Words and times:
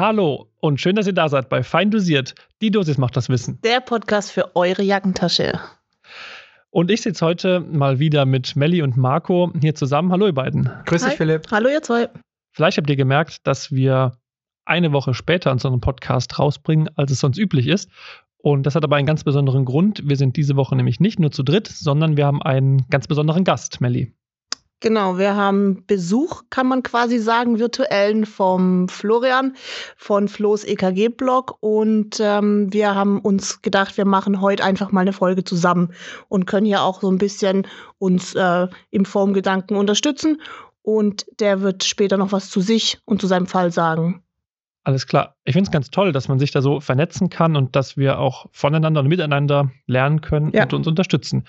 Hallo 0.00 0.50
und 0.60 0.80
schön, 0.80 0.96
dass 0.96 1.06
ihr 1.06 1.12
da 1.12 1.28
seid 1.28 1.50
bei 1.50 1.62
Fein 1.62 1.90
Dosiert. 1.90 2.34
Die 2.62 2.70
Dosis 2.70 2.96
macht 2.96 3.18
das 3.18 3.28
Wissen. 3.28 3.60
Der 3.60 3.80
Podcast 3.80 4.32
für 4.32 4.56
eure 4.56 4.82
Jackentasche. 4.82 5.60
Und 6.70 6.90
ich 6.90 7.02
sitze 7.02 7.26
heute 7.26 7.60
mal 7.60 7.98
wieder 7.98 8.24
mit 8.24 8.56
Melli 8.56 8.80
und 8.80 8.96
Marco 8.96 9.52
hier 9.60 9.74
zusammen. 9.74 10.10
Hallo, 10.10 10.24
ihr 10.24 10.32
beiden. 10.32 10.70
Grüß 10.86 11.04
dich, 11.04 11.16
Philipp. 11.16 11.48
Hallo, 11.50 11.68
ihr 11.68 11.82
zwei. 11.82 12.08
Vielleicht 12.50 12.78
habt 12.78 12.88
ihr 12.88 12.96
gemerkt, 12.96 13.46
dass 13.46 13.72
wir 13.72 14.16
eine 14.64 14.92
Woche 14.92 15.12
später 15.12 15.52
unseren 15.52 15.82
Podcast 15.82 16.38
rausbringen, 16.38 16.88
als 16.96 17.10
es 17.10 17.20
sonst 17.20 17.36
üblich 17.36 17.66
ist. 17.66 17.90
Und 18.38 18.62
das 18.62 18.76
hat 18.76 18.84
aber 18.84 18.96
einen 18.96 19.06
ganz 19.06 19.22
besonderen 19.22 19.66
Grund. 19.66 20.00
Wir 20.08 20.16
sind 20.16 20.34
diese 20.38 20.56
Woche 20.56 20.76
nämlich 20.76 21.00
nicht 21.00 21.20
nur 21.20 21.30
zu 21.30 21.42
dritt, 21.42 21.68
sondern 21.68 22.16
wir 22.16 22.24
haben 22.24 22.40
einen 22.40 22.88
ganz 22.88 23.06
besonderen 23.06 23.44
Gast, 23.44 23.82
Melli. 23.82 24.14
Genau, 24.80 25.18
wir 25.18 25.36
haben 25.36 25.84
Besuch, 25.86 26.44
kann 26.48 26.66
man 26.66 26.82
quasi 26.82 27.18
sagen, 27.18 27.58
virtuellen 27.58 28.24
vom 28.24 28.88
Florian 28.88 29.54
von 29.98 30.26
Flo's 30.26 30.64
EKG-Blog 30.64 31.58
und 31.60 32.18
ähm, 32.18 32.72
wir 32.72 32.94
haben 32.94 33.20
uns 33.20 33.60
gedacht, 33.60 33.98
wir 33.98 34.06
machen 34.06 34.40
heute 34.40 34.64
einfach 34.64 34.90
mal 34.90 35.02
eine 35.02 35.12
Folge 35.12 35.44
zusammen 35.44 35.92
und 36.28 36.46
können 36.46 36.64
hier 36.64 36.82
auch 36.82 37.02
so 37.02 37.10
ein 37.10 37.18
bisschen 37.18 37.66
uns 37.98 38.34
äh, 38.34 38.68
im 38.90 39.04
Formgedanken 39.04 39.76
unterstützen 39.76 40.40
und 40.80 41.26
der 41.40 41.60
wird 41.60 41.84
später 41.84 42.16
noch 42.16 42.32
was 42.32 42.48
zu 42.48 42.62
sich 42.62 43.00
und 43.04 43.20
zu 43.20 43.26
seinem 43.26 43.46
Fall 43.46 43.70
sagen. 43.72 44.22
Alles 44.82 45.06
klar. 45.06 45.36
Ich 45.44 45.52
finde 45.52 45.68
es 45.68 45.70
ganz 45.70 45.90
toll, 45.90 46.10
dass 46.12 46.28
man 46.28 46.38
sich 46.38 46.52
da 46.52 46.62
so 46.62 46.80
vernetzen 46.80 47.28
kann 47.28 47.54
und 47.54 47.76
dass 47.76 47.98
wir 47.98 48.18
auch 48.18 48.46
voneinander 48.50 49.02
und 49.02 49.08
miteinander 49.08 49.70
lernen 49.86 50.22
können 50.22 50.52
ja. 50.54 50.62
und 50.62 50.72
uns 50.72 50.86
unterstützen. 50.86 51.44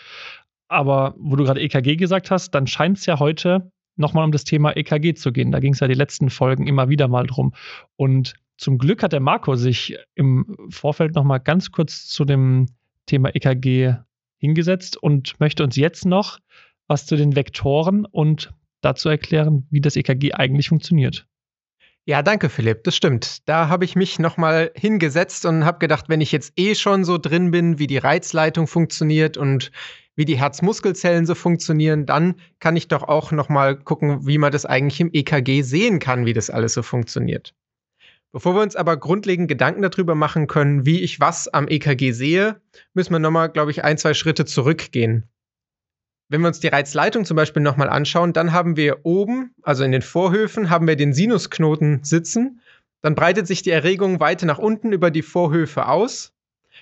Aber 0.71 1.15
wo 1.17 1.35
du 1.35 1.43
gerade 1.43 1.59
EKG 1.59 1.97
gesagt 1.97 2.31
hast, 2.31 2.51
dann 2.51 2.65
scheint 2.65 2.97
es 2.97 3.05
ja 3.05 3.19
heute 3.19 3.71
nochmal 3.97 4.23
um 4.23 4.31
das 4.31 4.45
Thema 4.45 4.75
EKG 4.77 5.15
zu 5.15 5.33
gehen. 5.33 5.51
Da 5.51 5.59
ging 5.59 5.73
es 5.73 5.81
ja 5.81 5.87
die 5.89 5.95
letzten 5.95 6.29
Folgen 6.29 6.65
immer 6.65 6.87
wieder 6.87 7.09
mal 7.09 7.27
drum. 7.27 7.53
Und 7.97 8.35
zum 8.57 8.77
Glück 8.77 9.03
hat 9.03 9.11
der 9.11 9.19
Marco 9.19 9.55
sich 9.57 9.97
im 10.15 10.55
Vorfeld 10.69 11.13
nochmal 11.13 11.41
ganz 11.41 11.71
kurz 11.71 12.07
zu 12.07 12.23
dem 12.23 12.67
Thema 13.05 13.35
EKG 13.35 13.95
hingesetzt 14.37 14.95
und 14.95 15.37
möchte 15.41 15.61
uns 15.61 15.75
jetzt 15.75 16.05
noch 16.05 16.39
was 16.87 17.05
zu 17.05 17.17
den 17.17 17.35
Vektoren 17.35 18.05
und 18.05 18.53
dazu 18.79 19.09
erklären, 19.09 19.67
wie 19.71 19.81
das 19.81 19.97
EKG 19.97 20.33
eigentlich 20.33 20.69
funktioniert. 20.69 21.27
Ja, 22.05 22.23
danke 22.23 22.49
Philipp, 22.49 22.83
das 22.85 22.95
stimmt. 22.95 23.47
Da 23.47 23.67
habe 23.67 23.85
ich 23.85 23.95
mich 23.95 24.19
nochmal 24.19 24.71
hingesetzt 24.75 25.45
und 25.45 25.65
habe 25.65 25.79
gedacht, 25.79 26.07
wenn 26.07 26.21
ich 26.21 26.31
jetzt 26.31 26.53
eh 26.57 26.75
schon 26.75 27.03
so 27.03 27.17
drin 27.17 27.51
bin, 27.51 27.77
wie 27.77 27.87
die 27.87 27.99
Reizleitung 27.99 28.67
funktioniert 28.67 29.37
und 29.37 29.71
wie 30.15 30.25
die 30.25 30.37
Herzmuskelzellen 30.37 31.25
so 31.25 31.35
funktionieren, 31.35 32.05
dann 32.05 32.35
kann 32.59 32.75
ich 32.75 32.87
doch 32.87 33.03
auch 33.03 33.31
noch 33.31 33.49
mal 33.49 33.77
gucken, 33.77 34.27
wie 34.27 34.37
man 34.37 34.51
das 34.51 34.65
eigentlich 34.65 34.99
im 34.99 35.09
EKG 35.13 35.61
sehen 35.61 35.99
kann, 35.99 36.25
wie 36.25 36.33
das 36.33 36.49
alles 36.49 36.73
so 36.73 36.83
funktioniert. 36.83 37.53
Bevor 38.33 38.55
wir 38.55 38.61
uns 38.61 38.75
aber 38.75 38.95
grundlegend 38.97 39.49
Gedanken 39.49 39.81
darüber 39.81 40.15
machen 40.15 40.47
können, 40.47 40.85
wie 40.85 41.01
ich 41.01 41.19
was 41.19 41.47
am 41.49 41.67
EKG 41.67 42.11
sehe, 42.11 42.61
müssen 42.93 43.11
wir 43.11 43.19
noch 43.19 43.31
mal, 43.31 43.47
glaube 43.47 43.71
ich, 43.71 43.83
ein, 43.83 43.97
zwei 43.97 44.13
Schritte 44.13 44.45
zurückgehen. 44.45 45.27
Wenn 46.29 46.39
wir 46.39 46.47
uns 46.47 46.61
die 46.61 46.69
Reizleitung 46.69 47.25
zum 47.25 47.35
Beispiel 47.35 47.61
noch 47.61 47.75
mal 47.75 47.89
anschauen, 47.89 48.31
dann 48.31 48.53
haben 48.53 48.77
wir 48.77 49.05
oben, 49.05 49.53
also 49.63 49.83
in 49.83 49.91
den 49.91 50.01
Vorhöfen, 50.01 50.69
haben 50.69 50.87
wir 50.87 50.95
den 50.95 51.13
Sinusknoten 51.13 52.05
sitzen. 52.05 52.61
Dann 53.01 53.15
breitet 53.15 53.47
sich 53.47 53.63
die 53.63 53.71
Erregung 53.71 54.21
weiter 54.21 54.45
nach 54.45 54.59
unten 54.59 54.93
über 54.93 55.11
die 55.11 55.23
Vorhöfe 55.23 55.89
aus, 55.89 56.31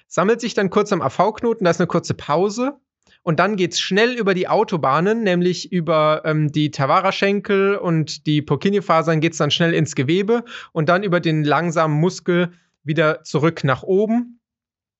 sammelt 0.07 0.41
sich 0.41 0.53
dann 0.53 0.69
kurz 0.69 0.91
am 0.91 1.01
AV-Knoten, 1.01 1.63
da 1.63 1.71
ist 1.71 1.79
eine 1.79 1.87
kurze 1.87 2.13
Pause 2.13 2.79
und 3.23 3.39
dann 3.39 3.57
geht's 3.57 3.79
schnell 3.79 4.17
über 4.17 4.33
die 4.33 4.47
Autobahnen, 4.47 5.23
nämlich 5.23 5.71
über 5.71 6.21
ähm, 6.25 6.51
die 6.51 6.71
Tavara-Schenkel 6.71 7.75
und 7.75 8.25
die 8.25 8.41
Purkinje-Fasern 8.41 9.19
geht's 9.19 9.37
dann 9.37 9.51
schnell 9.51 9.73
ins 9.73 9.95
Gewebe 9.95 10.43
und 10.71 10.89
dann 10.89 11.03
über 11.03 11.19
den 11.19 11.43
langsamen 11.43 11.99
Muskel 11.99 12.53
wieder 12.83 13.23
zurück 13.23 13.63
nach 13.63 13.83
oben. 13.83 14.39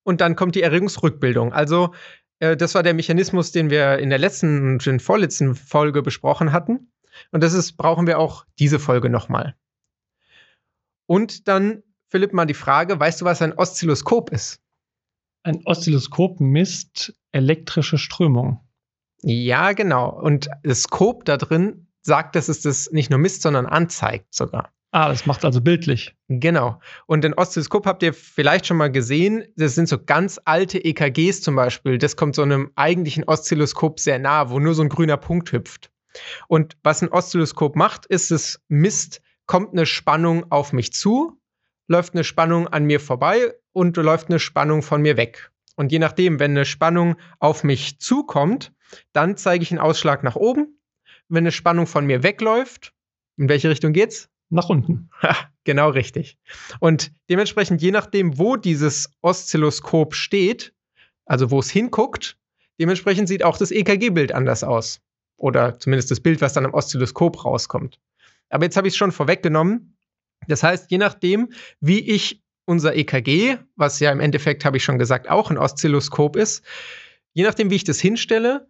Und 0.04 0.22
dann 0.22 0.36
kommt 0.36 0.56
die 0.56 0.62
Erregungsrückbildung. 0.62 1.54
Also, 1.54 1.94
äh, 2.40 2.58
das 2.58 2.76
war 2.76 2.84
der 2.84 2.94
Mechanismus, 2.94 3.52
den 3.52 3.70
wir 3.70 4.00
in 4.00 4.10
der 4.10 4.20
letzten 4.20 4.74
und 4.74 4.88
in 4.88 5.00
vorletzten 5.00 5.56
Folge 5.56 6.02
besprochen 6.02 6.52
hatten. 6.52 6.92
Und 7.32 7.44
das 7.44 7.54
ist, 7.54 7.74
brauchen 7.74 8.08
wir 8.08 8.20
auch 8.20 8.46
diese 8.60 8.80
Folge 8.80 9.10
nochmal. 9.10 9.56
Und 11.06 11.48
dann, 11.48 11.84
Philipp, 12.08 12.34
mal 12.34 12.46
die 12.46 12.54
Frage: 12.54 13.00
Weißt 13.00 13.22
du, 13.22 13.26
was 13.26 13.42
ein 13.42 13.54
Oszilloskop 13.54 14.32
ist? 14.32 14.62
Ein 15.44 15.62
Oszilloskop 15.66 16.40
misst 16.40 17.14
elektrische 17.32 17.98
Strömung. 17.98 18.60
Ja, 19.22 19.74
genau. 19.74 20.10
Und 20.10 20.50
das 20.64 20.84
Skop 20.84 21.26
da 21.26 21.38
drin 21.38 21.88
sagt, 22.02 22.36
dass 22.36 22.50
es 22.50 22.62
das 22.62 22.92
nicht 22.92 23.10
nur 23.10 23.20
misst, 23.20 23.42
sondern 23.42 23.66
anzeigt 23.66 24.34
sogar. 24.34 24.72
Ah, 24.92 25.10
das 25.10 25.28
macht 25.28 25.46
also 25.46 25.62
bildlich. 25.62 26.16
Genau. 26.30 26.80
Und 27.06 27.24
den 27.24 27.36
Oszilloskop 27.36 27.86
habt 27.86 28.02
ihr 28.02 28.14
vielleicht 28.14 28.66
schon 28.66 28.78
mal 28.78 28.92
gesehen. 28.92 29.44
Das 29.56 29.76
sind 29.76 29.88
so 29.88 30.04
ganz 30.04 30.40
alte 30.46 30.84
EKGs 30.84 31.42
zum 31.42 31.56
Beispiel. 31.56 32.00
Das 32.00 32.16
kommt 32.16 32.34
so 32.34 32.42
einem 32.42 32.72
eigentlichen 32.76 33.24
Oszilloskop 33.24 34.00
sehr 34.00 34.18
nah, 34.18 34.50
wo 34.50 34.60
nur 34.60 34.74
so 34.74 34.82
ein 34.82 34.90
grüner 34.90 35.18
Punkt 35.18 35.52
hüpft. 35.52 35.92
Und 36.48 36.76
was 36.82 37.04
ein 37.04 37.10
Oszilloskop 37.10 37.76
macht, 37.76 38.08
ist, 38.08 38.32
es 38.32 38.62
misst, 38.68 39.22
kommt 39.46 39.74
eine 39.74 39.86
Spannung 39.86 40.52
auf 40.52 40.74
mich 40.74 40.92
zu, 40.92 41.40
läuft 41.88 42.16
eine 42.16 42.24
Spannung 42.24 42.68
an 42.68 42.86
mir 42.86 43.00
vorbei 43.00 43.54
und 43.74 43.98
läuft 43.98 44.30
eine 44.30 44.40
Spannung 44.40 44.82
von 44.82 45.02
mir 45.02 45.18
weg. 45.18 45.52
Und 45.76 45.92
je 45.92 46.00
nachdem, 46.00 46.40
wenn 46.40 46.52
eine 46.52 46.66
Spannung 46.66 47.16
auf 47.40 47.64
mich 47.64 48.00
zukommt, 48.00 48.74
dann 49.14 49.38
zeige 49.38 49.64
ich 49.64 49.72
einen 49.72 49.80
Ausschlag 49.80 50.24
nach 50.24 50.36
oben. 50.36 50.80
Wenn 51.30 51.44
eine 51.44 51.52
Spannung 51.52 51.88
von 51.88 52.06
mir 52.06 52.24
wegläuft, 52.24 52.94
in 53.38 53.48
welche 53.48 53.70
Richtung 53.70 53.94
geht's? 53.94 54.30
Nach 54.50 54.68
unten. 54.68 55.10
Ha, 55.22 55.36
genau 55.64 55.90
richtig. 55.90 56.38
Und 56.80 57.12
dementsprechend, 57.30 57.82
je 57.82 57.92
nachdem, 57.92 58.38
wo 58.38 58.56
dieses 58.56 59.12
Oszilloskop 59.22 60.16
steht, 60.16 60.74
also 61.26 61.52
wo 61.52 61.60
es 61.60 61.70
hinguckt, 61.70 62.38
dementsprechend 62.80 63.28
sieht 63.28 63.44
auch 63.44 63.58
das 63.58 63.72
EKG-Bild 63.72 64.34
anders 64.34 64.64
aus. 64.64 65.02
Oder 65.38 65.80
zumindest 65.80 66.12
das 66.12 66.20
Bild, 66.20 66.42
was 66.42 66.54
dann 66.54 66.66
am 66.66 66.74
Oszilloskop 66.74 67.46
rauskommt. 67.46 68.00
Aber 68.50 68.66
jetzt 68.66 68.76
habe 68.76 68.88
ich 68.88 68.94
es 68.96 68.98
schon 68.98 69.12
vorweggenommen. 69.12 69.96
Das 70.48 70.64
heißt, 70.64 70.90
je 70.92 70.98
nachdem, 70.98 71.54
wie 71.80 72.00
ich 72.00 72.42
unser 72.70 72.96
EKG, 72.96 73.58
was 73.76 74.00
ja 74.00 74.12
im 74.12 74.20
Endeffekt, 74.20 74.64
habe 74.64 74.78
ich 74.78 74.84
schon 74.84 75.00
gesagt, 75.00 75.28
auch 75.28 75.50
ein 75.50 75.58
Oszilloskop 75.58 76.36
ist, 76.36 76.64
je 77.34 77.44
nachdem, 77.44 77.72
wie 77.72 77.76
ich 77.76 77.84
das 77.84 78.00
hinstelle, 78.00 78.70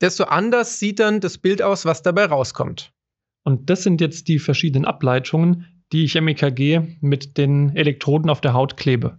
desto 0.00 0.24
anders 0.24 0.78
sieht 0.78 1.00
dann 1.00 1.18
das 1.20 1.36
Bild 1.36 1.62
aus, 1.62 1.84
was 1.84 2.02
dabei 2.02 2.26
rauskommt. 2.26 2.92
Und 3.42 3.70
das 3.70 3.82
sind 3.82 4.00
jetzt 4.00 4.28
die 4.28 4.38
verschiedenen 4.38 4.84
Ableitungen, 4.84 5.66
die 5.92 6.04
ich 6.04 6.14
im 6.14 6.28
EKG 6.28 6.98
mit 7.00 7.36
den 7.38 7.74
Elektroden 7.74 8.30
auf 8.30 8.40
der 8.40 8.54
Haut 8.54 8.76
klebe. 8.76 9.18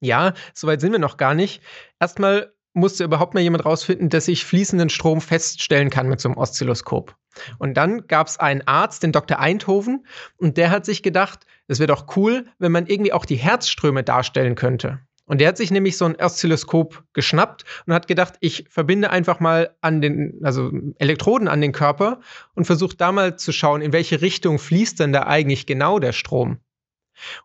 Ja, 0.00 0.34
soweit 0.52 0.80
sind 0.80 0.90
wir 0.90 0.98
noch 0.98 1.16
gar 1.16 1.34
nicht. 1.34 1.62
Erstmal 2.00 2.52
musste 2.72 3.04
überhaupt 3.04 3.34
mal 3.34 3.40
jemand 3.40 3.64
rausfinden, 3.64 4.08
dass 4.08 4.26
ich 4.26 4.44
fließenden 4.44 4.90
Strom 4.90 5.20
feststellen 5.20 5.90
kann 5.90 6.08
mit 6.08 6.20
so 6.20 6.28
einem 6.28 6.38
Oszilloskop. 6.38 7.14
Und 7.58 7.74
dann 7.74 8.06
gab 8.06 8.26
es 8.26 8.38
einen 8.38 8.62
Arzt, 8.66 9.02
den 9.02 9.12
Dr. 9.12 9.38
Einthoven, 9.38 10.06
und 10.36 10.56
der 10.56 10.70
hat 10.70 10.84
sich 10.84 11.02
gedacht, 11.02 11.46
es 11.68 11.78
wäre 11.78 11.86
doch 11.86 12.16
cool, 12.16 12.46
wenn 12.58 12.72
man 12.72 12.86
irgendwie 12.86 13.12
auch 13.12 13.24
die 13.24 13.36
Herzströme 13.36 14.02
darstellen 14.02 14.54
könnte. 14.54 15.00
Und 15.30 15.40
der 15.40 15.46
hat 15.46 15.56
sich 15.56 15.70
nämlich 15.70 15.96
so 15.96 16.06
ein 16.06 16.16
Oszilloskop 16.16 17.04
geschnappt 17.12 17.64
und 17.86 17.94
hat 17.94 18.08
gedacht, 18.08 18.34
ich 18.40 18.64
verbinde 18.68 19.10
einfach 19.10 19.38
mal 19.38 19.76
an 19.80 20.00
den, 20.00 20.40
also 20.42 20.72
Elektroden 20.98 21.46
an 21.46 21.60
den 21.60 21.70
Körper 21.70 22.18
und 22.54 22.64
versuche 22.64 22.96
da 22.96 23.12
mal 23.12 23.36
zu 23.36 23.52
schauen, 23.52 23.80
in 23.80 23.92
welche 23.92 24.22
Richtung 24.22 24.58
fließt 24.58 24.98
denn 24.98 25.12
da 25.12 25.28
eigentlich 25.28 25.66
genau 25.66 26.00
der 26.00 26.10
Strom. 26.10 26.58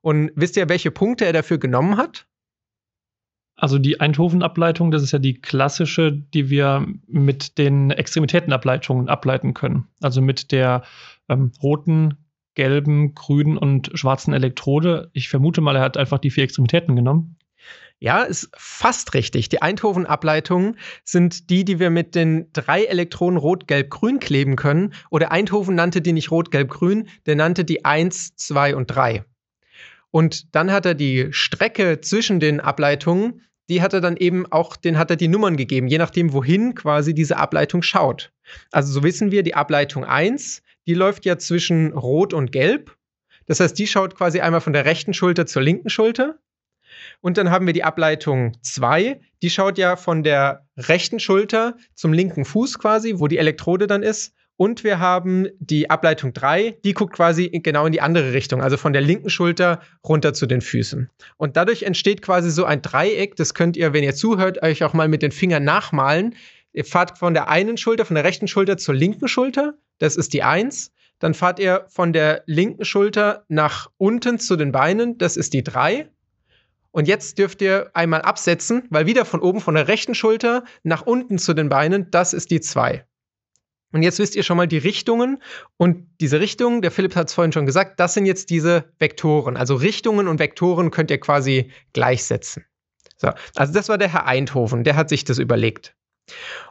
Und 0.02 0.31
wisst 0.34 0.57
ihr, 0.57 0.67
welche 0.67 0.90
Punkte 0.90 1.25
er 1.25 1.34
dafür 1.34 1.59
genommen 1.59 1.97
hat? 1.97 2.25
Also 3.58 3.80
die 3.80 4.02
Eindhoven-Ableitung, 4.02 4.92
das 4.92 5.02
ist 5.02 5.14
ja 5.14 5.20
die 5.20 5.40
klassische, 5.40 6.12
die 6.12 6.50
wir 6.50 6.86
mit 7.08 7.58
den 7.58 7.91
Extremitätenableitungen 7.91 9.08
ableiten 9.08 9.53
können. 9.53 9.88
Also 10.02 10.22
mit 10.22 10.52
der 10.52 10.84
ähm, 11.29 11.52
roten, 11.64 12.18
gelben, 12.56 13.16
grünen 13.16 13.58
und 13.58 13.91
schwarzen 13.94 14.34
Elektrode. 14.34 15.09
Ich 15.14 15.29
vermute 15.29 15.62
mal, 15.62 15.76
er 15.76 15.82
hat 15.82 15.97
einfach 15.97 16.20
die 16.20 16.32
vier 16.32 16.44
Extremitäten 16.44 16.96
genommen. 16.96 17.38
Ja, 18.00 18.24
ist 18.24 18.50
fast 18.58 19.14
richtig. 19.14 19.47
Die 19.47 19.62
Eindhoven-Ableitungen 19.62 20.78
sind 21.06 21.50
die, 21.50 21.64
die 21.64 21.79
wir 21.79 21.90
mit 21.90 22.14
den 22.14 22.52
drei 22.52 22.84
Elektronen 22.84 23.38
Rot, 23.38 23.68
Gelb, 23.68 23.90
Grün 23.90 24.20
kleben 24.20 24.58
können. 24.58 24.94
Oder 25.09 25.32
Eindhoven 25.32 25.76
nannte 25.76 26.02
die 26.02 26.12
nicht 26.12 26.29
Rot, 26.29 26.52
Gelb, 26.52 26.70
Grün, 26.70 27.08
der 27.26 27.38
nannte 27.38 27.64
die 27.64 27.85
1, 27.85 28.35
2 28.35 28.76
und 28.76 28.88
3. 28.88 29.24
Und 30.12 30.56
dann 30.56 30.72
hat 30.72 30.85
er 30.85 30.94
die 30.94 31.28
Strecke 31.32 32.00
zwischen 32.02 32.40
den 32.40 32.59
Ableitungen, 32.59 33.41
die 33.70 33.82
hat 33.82 33.94
er 33.94 34.02
dann 34.02 34.17
eben 34.17 34.52
auch, 34.52 34.76
den 34.76 34.97
hat 34.97 35.09
er 35.09 35.16
die 35.16 35.28
Nummern 35.28 35.58
gegeben, 35.58 35.88
je 35.88 35.97
nachdem, 35.97 36.34
wohin 36.34 36.76
quasi 36.76 37.14
diese 37.14 37.38
Ableitung 37.38 37.82
schaut. 37.82 38.32
Also 38.72 38.91
so 38.91 39.03
wissen 39.03 39.32
wir, 39.32 39.44
die 39.44 39.56
Ableitung 39.56 40.06
1, 40.06 40.62
die 40.88 40.94
läuft 40.94 41.26
ja 41.26 41.38
zwischen 41.38 41.94
Rot 41.94 42.34
und 42.34 42.52
Gelb. 42.52 42.96
Das 43.47 43.59
heißt, 43.59 43.78
die 43.78 43.88
schaut 43.88 44.16
quasi 44.16 44.40
einmal 44.40 44.62
von 44.62 44.73
der 44.73 44.85
rechten 44.85 45.14
Schulter 45.14 45.46
zur 45.46 45.62
linken 45.62 45.90
Schulter. 45.90 46.40
Und 47.22 47.38
dann 47.38 47.50
haben 47.50 47.66
wir 47.66 47.73
die 47.73 47.84
Ableitung 47.84 48.58
2, 48.62 49.20
die 49.41 49.50
schaut 49.50 49.78
ja 49.78 49.96
von 49.96 50.23
der 50.23 50.67
rechten 50.78 51.20
Schulter 51.20 51.76
zum 51.94 52.14
linken 52.14 52.46
Fuß 52.46 52.79
quasi, 52.79 53.16
wo 53.17 53.28
die 53.28 53.38
Elektrode 53.38 53.88
dann 53.88 54.03
ist. 54.03 54.34
Und 54.57 54.85
wir 54.85 54.99
haben 54.99 55.47
die 55.59 55.90
Ableitung 55.90 56.31
3, 56.31 56.78
die 56.85 56.93
guckt 56.93 57.13
quasi 57.13 57.49
genau 57.49 57.85
in 57.85 57.91
die 57.91 57.99
andere 57.99 58.31
Richtung, 58.31 58.61
also 58.61 58.78
von 58.78 58.93
der 58.93 59.02
linken 59.02 59.29
Schulter 59.29 59.81
runter 60.07 60.34
zu 60.34 60.46
den 60.46 60.61
Füßen. 60.61 61.09
Und 61.35 61.57
dadurch 61.57 61.84
entsteht 61.84 62.22
quasi 62.22 62.49
so 62.49 62.63
ein 62.63 62.81
Dreieck, 62.81 63.35
das 63.35 63.53
könnt 63.53 63.75
ihr, 63.75 63.91
wenn 63.91 64.03
ihr 64.03 64.16
zuhört, 64.16 64.63
euch 64.63 64.84
auch 64.84 64.93
mal 64.93 65.09
mit 65.09 65.22
den 65.22 65.31
Fingern 65.31 65.66
nachmalen. 65.66 66.35
Ihr 66.72 66.85
fahrt 66.85 67.17
von 67.17 67.34
der 67.34 67.49
einen 67.49 67.75
Schulter, 67.75 68.05
von 68.05 68.16
der 68.16 68.23
rechten 68.23 68.47
Schulter 68.47 68.78
zur 68.78 68.96
linken 68.96 69.28
Schulter, 69.28 69.73
das 69.97 70.16
ist 70.16 70.34
die 70.34 70.43
1. 70.43 70.91
Dann 71.19 71.34
fahrt 71.34 71.59
ihr 71.59 71.85
von 71.90 72.13
der 72.13 72.43
linken 72.46 72.85
Schulter 72.85 73.43
nach 73.49 73.90
unten 73.97 74.40
zu 74.40 74.55
den 74.55 74.72
Beinen, 74.72 75.17
das 75.17 75.35
ist 75.35 75.53
die 75.53 75.63
3. 75.63 76.09
Und 76.91 77.09
jetzt 77.09 77.40
dürft 77.40 77.61
ihr 77.61 77.91
einmal 77.93 78.22
absetzen, 78.22 78.84
weil 78.90 79.05
wieder 79.05 79.25
von 79.25 79.41
oben 79.41 79.59
von 79.59 79.75
der 79.75 79.90
rechten 79.90 80.16
Schulter 80.16 80.63
nach 80.84 81.02
unten 81.02 81.37
zu 81.37 81.53
den 81.53 81.67
Beinen, 81.67 82.09
das 82.09 82.34
ist 82.34 82.52
die 82.52 82.61
2. 82.61 83.05
Und 83.96 84.03
jetzt 84.03 84.20
wisst 84.20 84.36
ihr 84.36 84.44
schon 84.44 84.58
mal 84.58 84.68
die 84.68 84.78
Richtungen. 84.78 85.42
Und 85.78 86.06
diese 86.20 86.42
Richtungen, 86.42 86.82
der 86.82 86.92
Philipp 86.92 87.16
hat 87.16 87.30
es 87.30 87.34
vorhin 87.34 87.53
schon 87.53 87.66
gesagt, 87.66 87.97
das 87.97 88.14
sind 88.14 88.26
jetzt 88.26 88.50
diese 88.50 88.84
Vektoren. 89.00 89.56
Also 89.56 89.76
Richtungen 89.76 90.28
und 90.28 90.38
Vektoren 90.38 90.92
könnt 90.92 91.12
ihr 91.12 91.18
quasi 91.18 91.72
gleichsetzen. 91.94 92.66
So, 93.16 93.30
also 93.56 93.72
das 93.72 93.88
war 93.88 93.97
der 93.97 94.12
Herr 94.12 94.26
Eindhoven, 94.26 94.84
der 94.84 94.97
hat 94.97 95.08
sich 95.08 95.24
das 95.24 95.40
überlegt. 95.40 95.96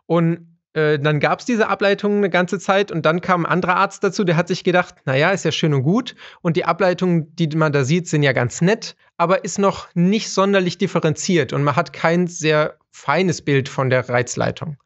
Und 0.04 0.53
äh, 0.74 0.98
dann 0.98 1.20
gab 1.20 1.40
es 1.40 1.46
diese 1.46 1.68
Ableitungen 1.68 2.18
eine 2.18 2.30
ganze 2.30 2.58
Zeit 2.58 2.92
und 2.92 3.06
dann 3.06 3.20
kam 3.20 3.46
ein 3.46 3.52
anderer 3.52 3.76
Arzt 3.76 4.04
dazu, 4.04 4.24
der 4.24 4.36
hat 4.36 4.48
sich 4.48 4.64
gedacht, 4.64 4.94
naja, 5.06 5.30
ist 5.30 5.44
ja 5.44 5.52
schön 5.52 5.72
und 5.72 5.84
gut. 5.84 6.14
Und 6.42 6.56
die 6.56 6.64
Ableitungen, 6.64 7.34
die 7.36 7.48
man 7.56 7.72
da 7.72 7.84
sieht, 7.84 8.08
sind 8.08 8.22
ja 8.22 8.32
ganz 8.32 8.60
nett, 8.60 8.96
aber 9.16 9.44
ist 9.44 9.58
noch 9.58 9.88
nicht 9.94 10.30
sonderlich 10.30 10.76
differenziert 10.76 11.52
und 11.52 11.62
man 11.62 11.76
hat 11.76 11.92
kein 11.92 12.26
sehr 12.26 12.76
feines 12.90 13.42
Bild 13.42 13.68
von 13.68 13.88
der 13.88 14.08
Reizleitung. 14.08 14.76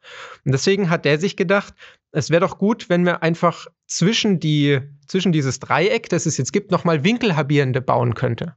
Und 0.45 0.51
deswegen 0.51 0.89
hat 0.89 1.05
der 1.05 1.19
sich 1.19 1.35
gedacht, 1.35 1.73
es 2.11 2.29
wäre 2.29 2.41
doch 2.41 2.57
gut, 2.57 2.89
wenn 2.89 3.03
wir 3.03 3.21
einfach 3.23 3.67
zwischen, 3.87 4.39
die, 4.39 4.79
zwischen 5.07 5.31
dieses 5.31 5.59
Dreieck, 5.59 6.09
das 6.09 6.25
es 6.25 6.37
jetzt 6.37 6.53
gibt, 6.53 6.71
nochmal 6.71 7.03
Winkelhabierende 7.03 7.81
bauen 7.81 8.13
könnte. 8.15 8.55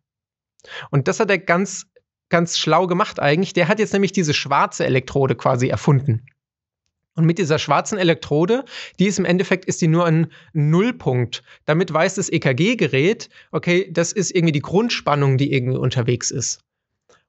Und 0.90 1.08
das 1.08 1.20
hat 1.20 1.31
er 1.31 1.38
ganz, 1.38 1.87
ganz 2.28 2.58
schlau 2.58 2.87
gemacht 2.87 3.20
eigentlich. 3.20 3.52
Der 3.52 3.69
hat 3.69 3.78
jetzt 3.78 3.93
nämlich 3.93 4.12
diese 4.12 4.32
schwarze 4.32 4.87
Elektrode 4.87 5.35
quasi 5.35 5.69
erfunden. 5.69 6.26
Und 7.14 7.26
mit 7.26 7.38
dieser 7.38 7.59
schwarzen 7.59 7.99
Elektrode, 7.99 8.64
die 8.99 9.06
ist 9.06 9.19
im 9.19 9.26
Endeffekt, 9.26 9.67
ist 9.67 9.82
die 9.82 9.88
nur 9.88 10.06
ein 10.06 10.29
Nullpunkt. 10.55 11.43
Damit 11.67 11.93
weiß 11.93 12.14
das 12.14 12.31
EKG-Gerät, 12.31 13.29
okay, 13.50 13.91
das 13.93 14.12
ist 14.12 14.35
irgendwie 14.35 14.53
die 14.53 14.62
Grundspannung, 14.62 15.37
die 15.37 15.53
irgendwie 15.53 15.79
unterwegs 15.79 16.31
ist. 16.31 16.61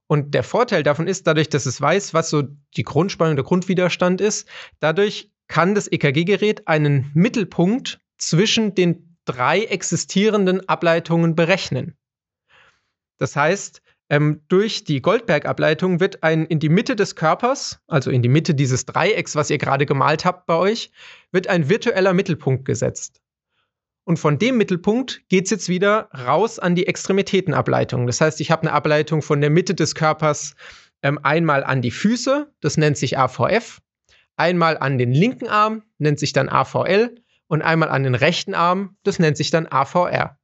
Und 0.08 0.34
der 0.34 0.44
Vorteil 0.44 0.84
davon 0.84 1.08
ist, 1.08 1.28
dadurch, 1.28 1.50
dass 1.50 1.66
es 1.66 1.80
weiß, 1.80 2.14
was 2.14 2.30
so 2.30 2.44
die 2.78 2.84
Grundspannung, 2.84 3.36
der 3.36 3.46
Grundwiderstand 3.46 4.22
ist, 4.22 4.48
dadurch 4.80 5.30
kann 5.48 5.76
das 5.76 5.92
EKG-Gerät 5.92 6.68
einen 6.68 7.12
Mittelpunkt 7.14 8.00
zwischen 8.18 8.76
den 8.76 9.18
drei 9.26 9.64
existierenden 9.64 10.68
Ableitungen 10.68 11.36
berechnen. 11.36 11.98
Das 13.18 13.36
heißt, 13.36 13.83
ähm, 14.10 14.42
durch 14.48 14.84
die 14.84 15.02
Goldberg-Ableitung 15.02 16.00
wird 16.00 16.24
ein 16.24 16.46
in 16.46 16.60
die 16.60 16.70
Mitte 16.70 16.96
des 16.96 17.16
Körpers, 17.16 17.80
also 17.88 18.12
in 18.12 18.22
die 18.22 18.30
Mitte 18.30 18.54
dieses 18.54 18.86
Dreiecks, 18.86 19.36
was 19.36 19.50
ihr 19.50 19.58
gerade 19.58 19.86
gemalt 19.86 20.26
habt 20.26 20.46
bei 20.46 20.56
euch, 20.56 20.92
wird 21.32 21.48
ein 21.48 21.70
virtueller 21.70 22.14
Mittelpunkt 22.14 22.66
gesetzt. 22.66 23.22
Und 24.06 24.18
von 24.18 24.38
dem 24.38 24.58
Mittelpunkt 24.58 25.22
geht 25.30 25.46
es 25.46 25.52
jetzt 25.52 25.70
wieder 25.70 26.10
raus 26.12 26.60
an 26.60 26.76
die 26.76 26.88
Extremitätenableitung. 26.88 28.06
Das 28.06 28.20
heißt, 28.20 28.42
ich 28.42 28.52
habe 28.52 28.64
eine 28.64 28.74
Ableitung 28.74 29.22
von 29.22 29.40
der 29.40 29.50
Mitte 29.50 29.76
des 29.76 29.96
Körpers 29.96 30.56
ähm, 31.02 31.20
einmal 31.24 31.64
an 31.64 31.82
die 31.82 31.92
Füße, 31.92 32.52
das 32.60 32.78
nennt 32.78 32.98
sich 32.98 33.18
AVF, 33.18 33.80
einmal 34.36 34.78
an 34.78 34.98
den 34.98 35.14
linken 35.14 35.48
Arm, 35.48 35.84
nennt 36.00 36.20
sich 36.20 36.34
dann 36.34 36.50
AVL, 36.50 37.16
und 37.48 37.62
einmal 37.62 37.90
an 37.90 38.04
den 38.04 38.16
rechten 38.16 38.56
Arm, 38.56 38.98
das 39.04 39.20
nennt 39.20 39.38
sich 39.38 39.52
dann 39.52 39.68
AVR. 39.68 40.40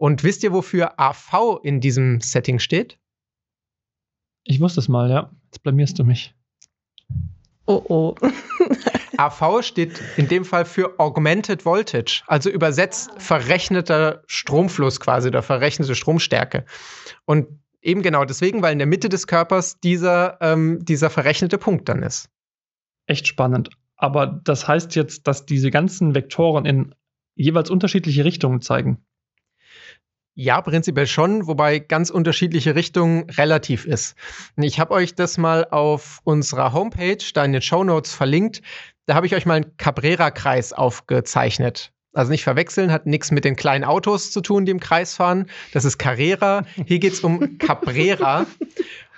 Und 0.00 0.24
wisst 0.24 0.42
ihr, 0.42 0.54
wofür 0.54 0.98
AV 0.98 1.60
in 1.62 1.82
diesem 1.82 2.22
Setting 2.22 2.58
steht? 2.58 2.98
Ich 4.44 4.58
wusste 4.58 4.80
es 4.80 4.88
mal, 4.88 5.10
ja. 5.10 5.30
Jetzt 5.44 5.62
blamierst 5.62 5.98
du 5.98 6.04
mich. 6.04 6.34
Oh 7.66 7.84
oh. 7.86 8.14
AV 9.18 9.60
steht 9.60 10.00
in 10.16 10.26
dem 10.26 10.46
Fall 10.46 10.64
für 10.64 10.98
Augmented 10.98 11.66
Voltage, 11.66 12.22
also 12.28 12.48
übersetzt 12.48 13.10
verrechneter 13.18 14.22
Stromfluss 14.26 15.00
quasi 15.00 15.28
oder 15.28 15.42
verrechnete 15.42 15.94
Stromstärke. 15.94 16.64
Und 17.26 17.60
eben 17.82 18.00
genau 18.00 18.24
deswegen, 18.24 18.62
weil 18.62 18.72
in 18.72 18.78
der 18.78 18.86
Mitte 18.86 19.10
des 19.10 19.26
Körpers 19.26 19.80
dieser, 19.80 20.38
ähm, 20.40 20.82
dieser 20.82 21.10
verrechnete 21.10 21.58
Punkt 21.58 21.90
dann 21.90 22.02
ist 22.02 22.30
echt 23.04 23.28
spannend. 23.28 23.68
Aber 23.96 24.40
das 24.44 24.66
heißt 24.66 24.96
jetzt, 24.96 25.26
dass 25.26 25.44
diese 25.44 25.70
ganzen 25.70 26.14
Vektoren 26.14 26.64
in 26.64 26.94
jeweils 27.34 27.68
unterschiedliche 27.68 28.24
Richtungen 28.24 28.62
zeigen. 28.62 29.04
Ja, 30.34 30.60
prinzipiell 30.60 31.06
schon, 31.06 31.46
wobei 31.46 31.80
ganz 31.80 32.08
unterschiedliche 32.08 32.74
Richtungen 32.74 33.28
relativ 33.30 33.84
ist. 33.84 34.14
Ich 34.56 34.78
habe 34.78 34.94
euch 34.94 35.14
das 35.14 35.38
mal 35.38 35.66
auf 35.70 36.20
unserer 36.24 36.72
Homepage, 36.72 37.18
da 37.34 37.44
in 37.44 37.52
den 37.52 37.62
Show 37.62 37.82
Notes 37.82 38.14
verlinkt. 38.14 38.62
Da 39.06 39.14
habe 39.14 39.26
ich 39.26 39.34
euch 39.34 39.44
mal 39.44 39.54
einen 39.54 39.76
Cabrera-Kreis 39.76 40.72
aufgezeichnet. 40.72 41.92
Also 42.12 42.30
nicht 42.30 42.44
verwechseln, 42.44 42.92
hat 42.92 43.06
nichts 43.06 43.30
mit 43.30 43.44
den 43.44 43.56
kleinen 43.56 43.84
Autos 43.84 44.30
zu 44.30 44.40
tun, 44.40 44.64
die 44.64 44.72
im 44.72 44.80
Kreis 44.80 45.14
fahren. 45.14 45.46
Das 45.72 45.84
ist 45.84 45.98
Carrera. 45.98 46.64
Hier 46.86 47.00
geht 47.00 47.12
es 47.12 47.20
um 47.20 47.58
Cabrera. 47.58 48.46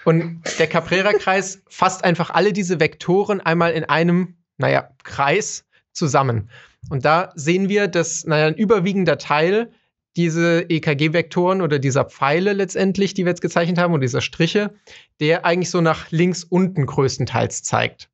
Und 0.04 0.42
der 0.58 0.66
Cabrera-Kreis 0.66 1.62
fasst 1.68 2.04
einfach 2.04 2.30
alle 2.30 2.52
diese 2.52 2.80
Vektoren 2.80 3.40
einmal 3.40 3.72
in 3.72 3.84
einem, 3.84 4.36
naja, 4.56 4.90
Kreis 5.04 5.64
zusammen. 5.92 6.50
Und 6.90 7.04
da 7.04 7.32
sehen 7.34 7.68
wir, 7.68 7.86
dass, 7.86 8.24
naja, 8.24 8.46
ein 8.46 8.54
überwiegender 8.54 9.18
Teil 9.18 9.70
diese 10.16 10.66
EKG-Vektoren 10.68 11.62
oder 11.62 11.78
dieser 11.78 12.04
Pfeile 12.04 12.52
letztendlich, 12.52 13.14
die 13.14 13.24
wir 13.24 13.30
jetzt 13.30 13.40
gezeichnet 13.40 13.78
haben, 13.78 13.94
und 13.94 14.00
dieser 14.00 14.20
Striche, 14.20 14.74
der 15.20 15.44
eigentlich 15.46 15.70
so 15.70 15.80
nach 15.80 16.10
links 16.10 16.44
unten 16.44 16.86
größtenteils 16.86 17.62
zeigt. 17.62 18.10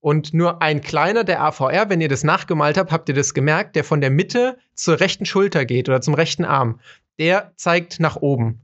Und 0.00 0.34
nur 0.34 0.60
ein 0.60 0.82
kleiner, 0.82 1.24
der 1.24 1.42
AVR, 1.42 1.88
wenn 1.88 2.00
ihr 2.00 2.08
das 2.08 2.24
nachgemalt 2.24 2.76
habt, 2.76 2.92
habt 2.92 3.08
ihr 3.08 3.14
das 3.14 3.32
gemerkt, 3.32 3.74
der 3.74 3.84
von 3.84 4.00
der 4.00 4.10
Mitte 4.10 4.58
zur 4.74 5.00
rechten 5.00 5.24
Schulter 5.24 5.64
geht 5.64 5.88
oder 5.88 6.00
zum 6.00 6.14
rechten 6.14 6.44
Arm. 6.44 6.80
Der 7.18 7.52
zeigt 7.56 8.00
nach 8.00 8.16
oben. 8.16 8.63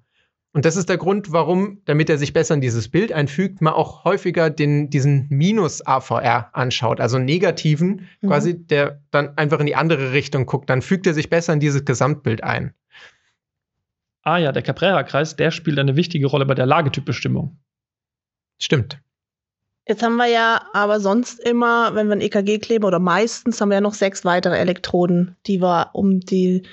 Und 0.52 0.64
das 0.64 0.74
ist 0.74 0.88
der 0.88 0.98
Grund, 0.98 1.30
warum, 1.30 1.80
damit 1.84 2.10
er 2.10 2.18
sich 2.18 2.32
besser 2.32 2.54
in 2.54 2.60
dieses 2.60 2.88
Bild 2.88 3.12
einfügt, 3.12 3.60
man 3.60 3.72
auch 3.72 4.04
häufiger 4.04 4.50
den, 4.50 4.90
diesen 4.90 5.28
Minus-AVR 5.28 6.50
anschaut, 6.52 7.00
also 7.00 7.18
negativen, 7.18 8.08
mhm. 8.20 8.28
quasi, 8.28 8.66
der 8.66 9.00
dann 9.12 9.38
einfach 9.38 9.60
in 9.60 9.66
die 9.66 9.76
andere 9.76 10.12
Richtung 10.12 10.46
guckt. 10.46 10.68
Dann 10.68 10.82
fügt 10.82 11.06
er 11.06 11.14
sich 11.14 11.30
besser 11.30 11.52
in 11.52 11.60
dieses 11.60 11.84
Gesamtbild 11.84 12.42
ein. 12.42 12.74
Ah 14.22 14.38
ja, 14.38 14.50
der 14.50 14.62
Cabrera-Kreis, 14.62 15.36
der 15.36 15.52
spielt 15.52 15.78
eine 15.78 15.94
wichtige 15.94 16.26
Rolle 16.26 16.46
bei 16.46 16.54
der 16.54 16.66
Lagetypbestimmung. 16.66 17.56
Stimmt. 18.58 19.00
Jetzt 19.86 20.02
haben 20.02 20.16
wir 20.16 20.26
ja 20.26 20.66
aber 20.72 21.00
sonst 21.00 21.40
immer, 21.40 21.94
wenn 21.94 22.08
wir 22.08 22.16
ein 22.16 22.20
EKG 22.20 22.58
kleben, 22.58 22.84
oder 22.84 22.98
meistens 22.98 23.60
haben 23.60 23.70
wir 23.70 23.76
ja 23.76 23.80
noch 23.80 23.94
sechs 23.94 24.24
weitere 24.24 24.58
Elektroden, 24.58 25.36
die 25.46 25.62
wir 25.62 25.90
um 25.94 26.20
die 26.20 26.66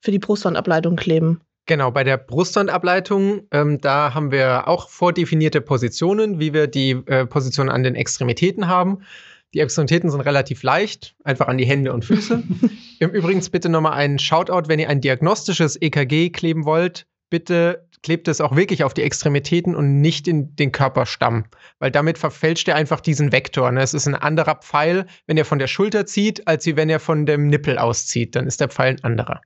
für 0.00 0.10
die 0.10 0.18
Brustwandableitung 0.18 0.96
kleben. 0.96 1.40
Genau, 1.66 1.92
bei 1.92 2.02
der 2.02 2.16
Brustwandableitung, 2.16 3.46
ähm, 3.52 3.80
da 3.80 4.14
haben 4.14 4.32
wir 4.32 4.66
auch 4.66 4.88
vordefinierte 4.88 5.60
Positionen, 5.60 6.40
wie 6.40 6.52
wir 6.52 6.66
die 6.66 6.90
äh, 7.06 7.24
Positionen 7.24 7.70
an 7.70 7.84
den 7.84 7.94
Extremitäten 7.94 8.66
haben. 8.66 9.02
Die 9.54 9.60
Extremitäten 9.60 10.10
sind 10.10 10.22
relativ 10.22 10.62
leicht, 10.62 11.14
einfach 11.22 11.46
an 11.46 11.58
die 11.58 11.64
Hände 11.64 11.92
und 11.92 12.04
Füße. 12.04 12.42
Im 12.98 13.10
Übrigen 13.10 13.42
bitte 13.52 13.68
nochmal 13.68 13.92
einen 13.92 14.18
Shoutout, 14.18 14.68
wenn 14.68 14.80
ihr 14.80 14.88
ein 14.88 15.00
diagnostisches 15.00 15.80
EKG 15.80 16.30
kleben 16.30 16.64
wollt, 16.64 17.06
bitte 17.30 17.86
klebt 18.02 18.26
es 18.26 18.40
auch 18.40 18.56
wirklich 18.56 18.82
auf 18.82 18.94
die 18.94 19.02
Extremitäten 19.02 19.76
und 19.76 20.00
nicht 20.00 20.26
in 20.26 20.56
den 20.56 20.72
Körperstamm, 20.72 21.44
weil 21.78 21.92
damit 21.92 22.18
verfälscht 22.18 22.66
ihr 22.66 22.74
einfach 22.74 23.00
diesen 23.00 23.30
Vektor. 23.30 23.70
Ne? 23.70 23.80
Es 23.80 23.94
ist 23.94 24.08
ein 24.08 24.16
anderer 24.16 24.56
Pfeil, 24.56 25.06
wenn 25.26 25.36
ihr 25.36 25.44
von 25.44 25.60
der 25.60 25.68
Schulter 25.68 26.06
zieht, 26.06 26.48
als 26.48 26.66
wenn 26.66 26.90
ihr 26.90 26.98
von 26.98 27.26
dem 27.26 27.46
Nippel 27.46 27.78
auszieht. 27.78 28.34
Dann 28.34 28.46
ist 28.46 28.60
der 28.60 28.68
Pfeil 28.68 28.96
ein 28.96 29.04
anderer. 29.04 29.40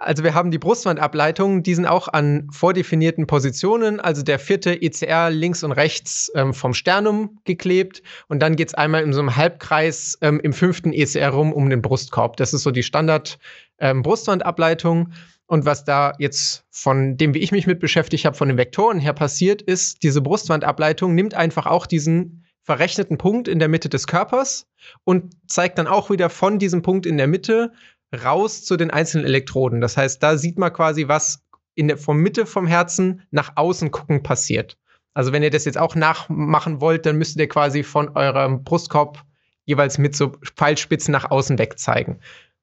Also 0.00 0.22
wir 0.22 0.32
haben 0.32 0.52
die 0.52 0.58
Brustwandableitungen, 0.58 1.64
die 1.64 1.74
sind 1.74 1.86
auch 1.86 2.06
an 2.06 2.46
vordefinierten 2.52 3.26
Positionen, 3.26 3.98
also 3.98 4.22
der 4.22 4.38
vierte 4.38 4.80
ECR 4.80 5.28
links 5.30 5.64
und 5.64 5.72
rechts 5.72 6.30
ähm, 6.36 6.54
vom 6.54 6.72
Sternum 6.72 7.40
geklebt 7.44 8.04
und 8.28 8.40
dann 8.40 8.54
geht 8.54 8.68
es 8.68 8.74
einmal 8.74 9.02
in 9.02 9.12
so 9.12 9.18
einem 9.18 9.34
Halbkreis 9.34 10.16
ähm, 10.20 10.38
im 10.38 10.52
fünften 10.52 10.92
ECR 10.92 11.30
rum 11.30 11.52
um 11.52 11.68
den 11.68 11.82
Brustkorb. 11.82 12.36
Das 12.36 12.54
ist 12.54 12.62
so 12.62 12.70
die 12.70 12.84
Standard 12.84 13.40
ähm, 13.80 14.02
Brustwandableitung. 14.02 15.12
Und 15.46 15.64
was 15.64 15.84
da 15.84 16.12
jetzt 16.18 16.64
von 16.70 17.16
dem, 17.16 17.34
wie 17.34 17.38
ich 17.38 17.52
mich 17.52 17.66
mit 17.66 17.80
beschäftigt 17.80 18.24
habe, 18.24 18.36
von 18.36 18.48
den 18.48 18.58
Vektoren 18.58 19.00
her 19.00 19.14
passiert, 19.14 19.62
ist, 19.62 20.02
diese 20.04 20.20
Brustwandableitung 20.20 21.14
nimmt 21.14 21.34
einfach 21.34 21.66
auch 21.66 21.86
diesen 21.86 22.44
verrechneten 22.62 23.16
Punkt 23.16 23.48
in 23.48 23.58
der 23.58 23.68
Mitte 23.68 23.88
des 23.88 24.06
Körpers 24.06 24.66
und 25.04 25.34
zeigt 25.46 25.78
dann 25.78 25.86
auch 25.86 26.10
wieder 26.10 26.28
von 26.28 26.58
diesem 26.58 26.82
Punkt 26.82 27.06
in 27.06 27.16
der 27.16 27.26
Mitte 27.26 27.72
raus 28.12 28.64
zu 28.64 28.76
den 28.76 28.90
einzelnen 28.90 29.26
Elektroden. 29.26 29.80
Das 29.80 29.96
heißt, 29.96 30.22
da 30.22 30.36
sieht 30.36 30.58
man 30.58 30.72
quasi, 30.72 31.08
was 31.08 31.44
in 31.74 31.88
der 31.88 31.98
vom 31.98 32.18
Mitte 32.18 32.46
vom 32.46 32.66
Herzen 32.66 33.22
nach 33.30 33.52
außen 33.56 33.90
gucken 33.90 34.22
passiert. 34.22 34.76
Also 35.14 35.32
wenn 35.32 35.42
ihr 35.42 35.50
das 35.50 35.64
jetzt 35.64 35.78
auch 35.78 35.94
nachmachen 35.94 36.80
wollt, 36.80 37.06
dann 37.06 37.16
müsstet 37.16 37.40
ihr 37.40 37.48
quasi 37.48 37.82
von 37.82 38.16
eurem 38.16 38.64
Brustkorb 38.64 39.24
jeweils 39.64 39.98
mit 39.98 40.16
so 40.16 40.32
Pfeilspitzen 40.56 41.12
nach 41.12 41.30
außen 41.30 41.58
weg 41.58 41.78
zeigen. 41.78 42.20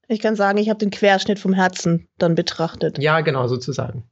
Ich 0.07 0.19
kann 0.19 0.35
sagen, 0.35 0.57
ich 0.57 0.69
habe 0.69 0.79
den 0.79 0.91
Querschnitt 0.91 1.39
vom 1.39 1.53
Herzen 1.53 2.07
dann 2.17 2.35
betrachtet. 2.35 2.97
Ja, 2.97 3.21
genau, 3.21 3.47
sozusagen. 3.47 4.03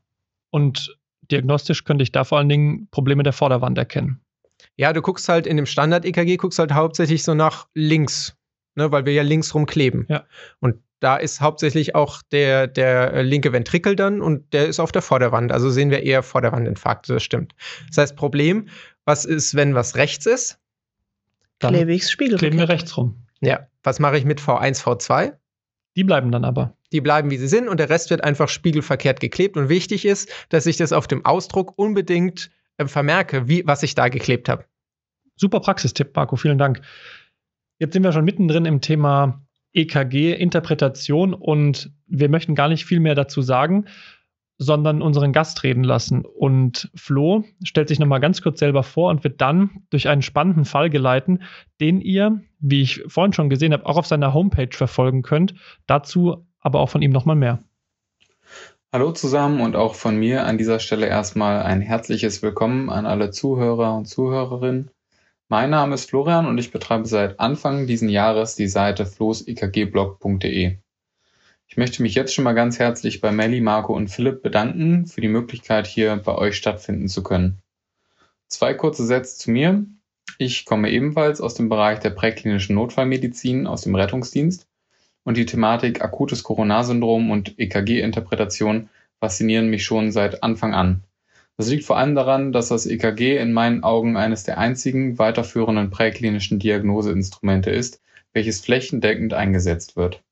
Und 0.50 0.98
diagnostisch 1.32 1.84
könnte 1.84 2.04
ich 2.04 2.12
da 2.12 2.24
vor 2.24 2.38
allen 2.38 2.50
Dingen 2.50 2.88
Probleme 2.92 3.24
der 3.24 3.34
Vorderwand 3.34 3.78
erkennen. 3.78 4.22
Ja, 4.76 4.94
du 4.94 5.02
guckst 5.02 5.30
halt 5.30 5.48
in 5.48 5.58
dem 5.58 5.66
Standard-EKG, 5.66 6.38
guckst 6.38 6.60
halt 6.60 6.74
hauptsächlich 6.74 7.24
so 7.24 7.34
nach 7.34 7.68
links, 7.74 8.36
ne, 8.76 8.92
weil 8.92 9.06
wir 9.06 9.14
ja 9.14 9.24
links 9.24 9.54
rumkleben. 9.54 10.06
Ja. 10.10 10.26
Und 10.60 10.82
da 11.04 11.18
ist 11.18 11.42
hauptsächlich 11.42 11.96
auch 11.96 12.22
der, 12.32 12.66
der 12.66 13.24
linke 13.24 13.52
Ventrikel 13.52 13.98
dann 13.98 14.22
und 14.22 14.54
der 14.54 14.68
ist 14.68 14.80
auf 14.80 14.94
der 14.94 15.02
Vorderwand. 15.02 15.52
Also 15.52 15.70
sehen 15.70 15.90
wir 15.90 16.04
eher 16.04 16.24
Vorderwandinfarkte, 16.24 17.14
das 17.14 17.24
stimmt. 17.24 17.54
Das 17.90 17.98
heißt, 17.98 18.16
Problem, 18.16 18.70
was 19.04 19.26
ist, 19.26 19.54
wenn 19.54 19.76
was 19.76 19.98
rechts 19.98 20.26
ist? 20.26 20.60
Dann 21.60 21.74
Klebe 21.74 21.94
ich's 21.94 22.10
Spiegel. 22.10 22.38
kleben 22.38 22.58
wir 22.58 22.70
rechts 22.70 22.96
rum. 22.96 23.18
Ja. 23.42 23.68
Was 23.84 24.00
mache 24.00 24.18
ich 24.18 24.24
mit 24.24 24.40
V1, 24.40 24.82
V2? 24.82 25.34
Die 25.98 26.06
bleiben 26.06 26.32
dann 26.32 26.46
aber. 26.46 26.78
Die 26.94 27.02
bleiben, 27.02 27.32
wie 27.32 27.38
sie 27.38 27.50
sind 27.50 27.68
und 27.68 27.82
der 27.82 27.90
Rest 27.90 28.10
wird 28.10 28.24
einfach 28.24 28.48
spiegelverkehrt 28.48 29.20
geklebt. 29.20 29.58
Und 29.58 29.68
wichtig 29.68 30.06
ist, 30.06 30.32
dass 30.50 30.66
ich 30.66 30.78
das 30.78 30.94
auf 30.94 31.08
dem 31.08 31.26
Ausdruck 31.26 31.74
unbedingt 31.76 32.50
äh, 32.78 32.86
vermerke, 32.86 33.50
wie, 33.50 33.68
was 33.68 33.84
ich 33.84 33.94
da 33.94 34.08
geklebt 34.08 34.48
habe. 34.48 34.64
Super 35.36 35.60
Praxistipp, 35.60 36.16
Marco, 36.16 36.38
vielen 36.38 36.58
Dank. 36.58 36.80
Jetzt 37.80 37.92
sind 37.92 38.04
wir 38.04 38.14
schon 38.14 38.24
mittendrin 38.24 38.64
im 38.64 38.80
Thema 38.80 39.43
EKG-Interpretation 39.74 41.34
und 41.34 41.92
wir 42.08 42.30
möchten 42.30 42.56
gar 42.56 42.70
nicht 42.70 42.86
viel 42.86 43.00
mehr 43.00 43.16
dazu 43.16 43.42
sagen, 43.42 43.86
sondern 44.58 45.02
unseren 45.02 45.34
Gast 45.34 45.64
reden 45.64 45.84
lassen. 45.84 46.24
Und 46.26 46.90
Flo 46.96 47.44
stellt 47.64 47.90
sich 47.90 48.00
nochmal 48.00 48.20
ganz 48.20 48.42
kurz 48.42 48.60
selber 48.60 48.84
vor 48.84 49.10
und 49.10 49.24
wird 49.24 49.42
dann 49.42 49.84
durch 49.90 50.08
einen 50.08 50.22
spannenden 50.22 50.66
Fall 50.66 50.90
geleiten, 50.90 51.40
den 51.82 52.02
ihr, 52.02 52.42
wie 52.60 52.82
ich 52.82 53.04
vorhin 53.08 53.34
schon 53.34 53.50
gesehen 53.50 53.74
habe, 53.74 53.86
auch 53.86 53.98
auf 53.98 54.08
seiner 54.08 54.34
Homepage 54.34 54.70
verfolgen 54.72 55.22
könnt. 55.22 55.56
Dazu 55.88 56.46
aber 56.60 56.80
auch 56.80 56.90
von 56.90 57.02
ihm 57.02 57.12
nochmal 57.12 57.36
mehr. 57.36 57.60
Hallo 58.94 59.12
zusammen 59.12 59.60
und 59.60 59.76
auch 59.76 59.96
von 59.96 60.18
mir 60.18 60.46
an 60.46 60.60
dieser 60.60 60.80
Stelle 60.80 61.08
erstmal 61.08 61.64
ein 61.64 61.82
herzliches 61.82 62.44
Willkommen 62.44 62.92
an 62.92 63.08
alle 63.08 63.32
Zuhörer 63.32 63.98
und 63.98 64.06
Zuhörerinnen. 64.06 64.92
Mein 65.50 65.70
Name 65.70 65.96
ist 65.96 66.10
Florian 66.10 66.48
und 66.48 66.58
ich 66.58 66.72
betreibe 66.72 67.06
seit 67.06 67.40
Anfang 67.40 67.86
diesen 67.86 68.08
Jahres 68.08 68.56
die 68.56 68.68
Seite 68.68 69.06
floßekgblog.de. 69.06 70.78
Ich 71.68 71.78
möchte 71.78 72.02
mich 72.02 72.16
jetzt 72.16 72.34
schon 72.34 72.44
mal 72.46 72.54
ganz 72.54 72.80
herzlich 72.80 73.20
bei 73.20 73.32
Melly, 73.32 73.60
Marco 73.60 73.94
und 73.94 74.10
Philipp 74.10 74.42
bedanken 74.42 75.06
für 75.06 75.22
die 75.22 75.28
Möglichkeit, 75.28 75.86
hier 75.86 76.16
bei 76.16 76.36
euch 76.36 76.56
stattfinden 76.56 77.08
zu 77.08 77.24
können. 77.24 77.62
Zwei 78.48 78.74
kurze 78.74 79.06
Sätze 79.06 79.38
zu 79.38 79.52
mir. 79.52 79.86
Ich 80.38 80.66
komme 80.66 80.90
ebenfalls 80.92 81.42
aus 81.42 81.56
dem 81.56 81.70
Bereich 81.70 82.00
der 82.00 82.12
präklinischen 82.12 82.76
Notfallmedizin 82.76 83.68
aus 83.68 83.82
dem 83.82 83.96
Rettungsdienst 83.96 84.68
und 85.24 85.36
die 85.36 85.46
Thematik 85.46 86.02
akutes 86.02 86.44
Coronarsyndrom 86.44 87.32
und 87.32 87.60
EKG-Interpretation 87.60 88.90
faszinieren 89.20 89.70
mich 89.70 89.84
schon 89.84 90.12
seit 90.12 90.42
Anfang 90.42 90.74
an. 90.74 91.04
Das 91.58 91.70
liegt 91.70 91.86
vor 91.86 91.98
allem 91.98 92.16
daran, 92.16 92.52
dass 92.52 92.70
das 92.70 92.88
EKG 92.88 93.38
in 93.38 93.54
meinen 93.54 93.84
Augen 93.84 94.18
eines 94.18 94.44
der 94.44 94.58
einzigen 94.58 95.20
weiterführenden 95.20 95.92
präklinischen 95.92 96.58
Diagnoseinstrumente 96.58 97.70
ist, 97.70 98.02
welches 98.34 98.62
flächendeckend 98.62 99.34
eingesetzt 99.34 99.96
wird. 99.96 100.24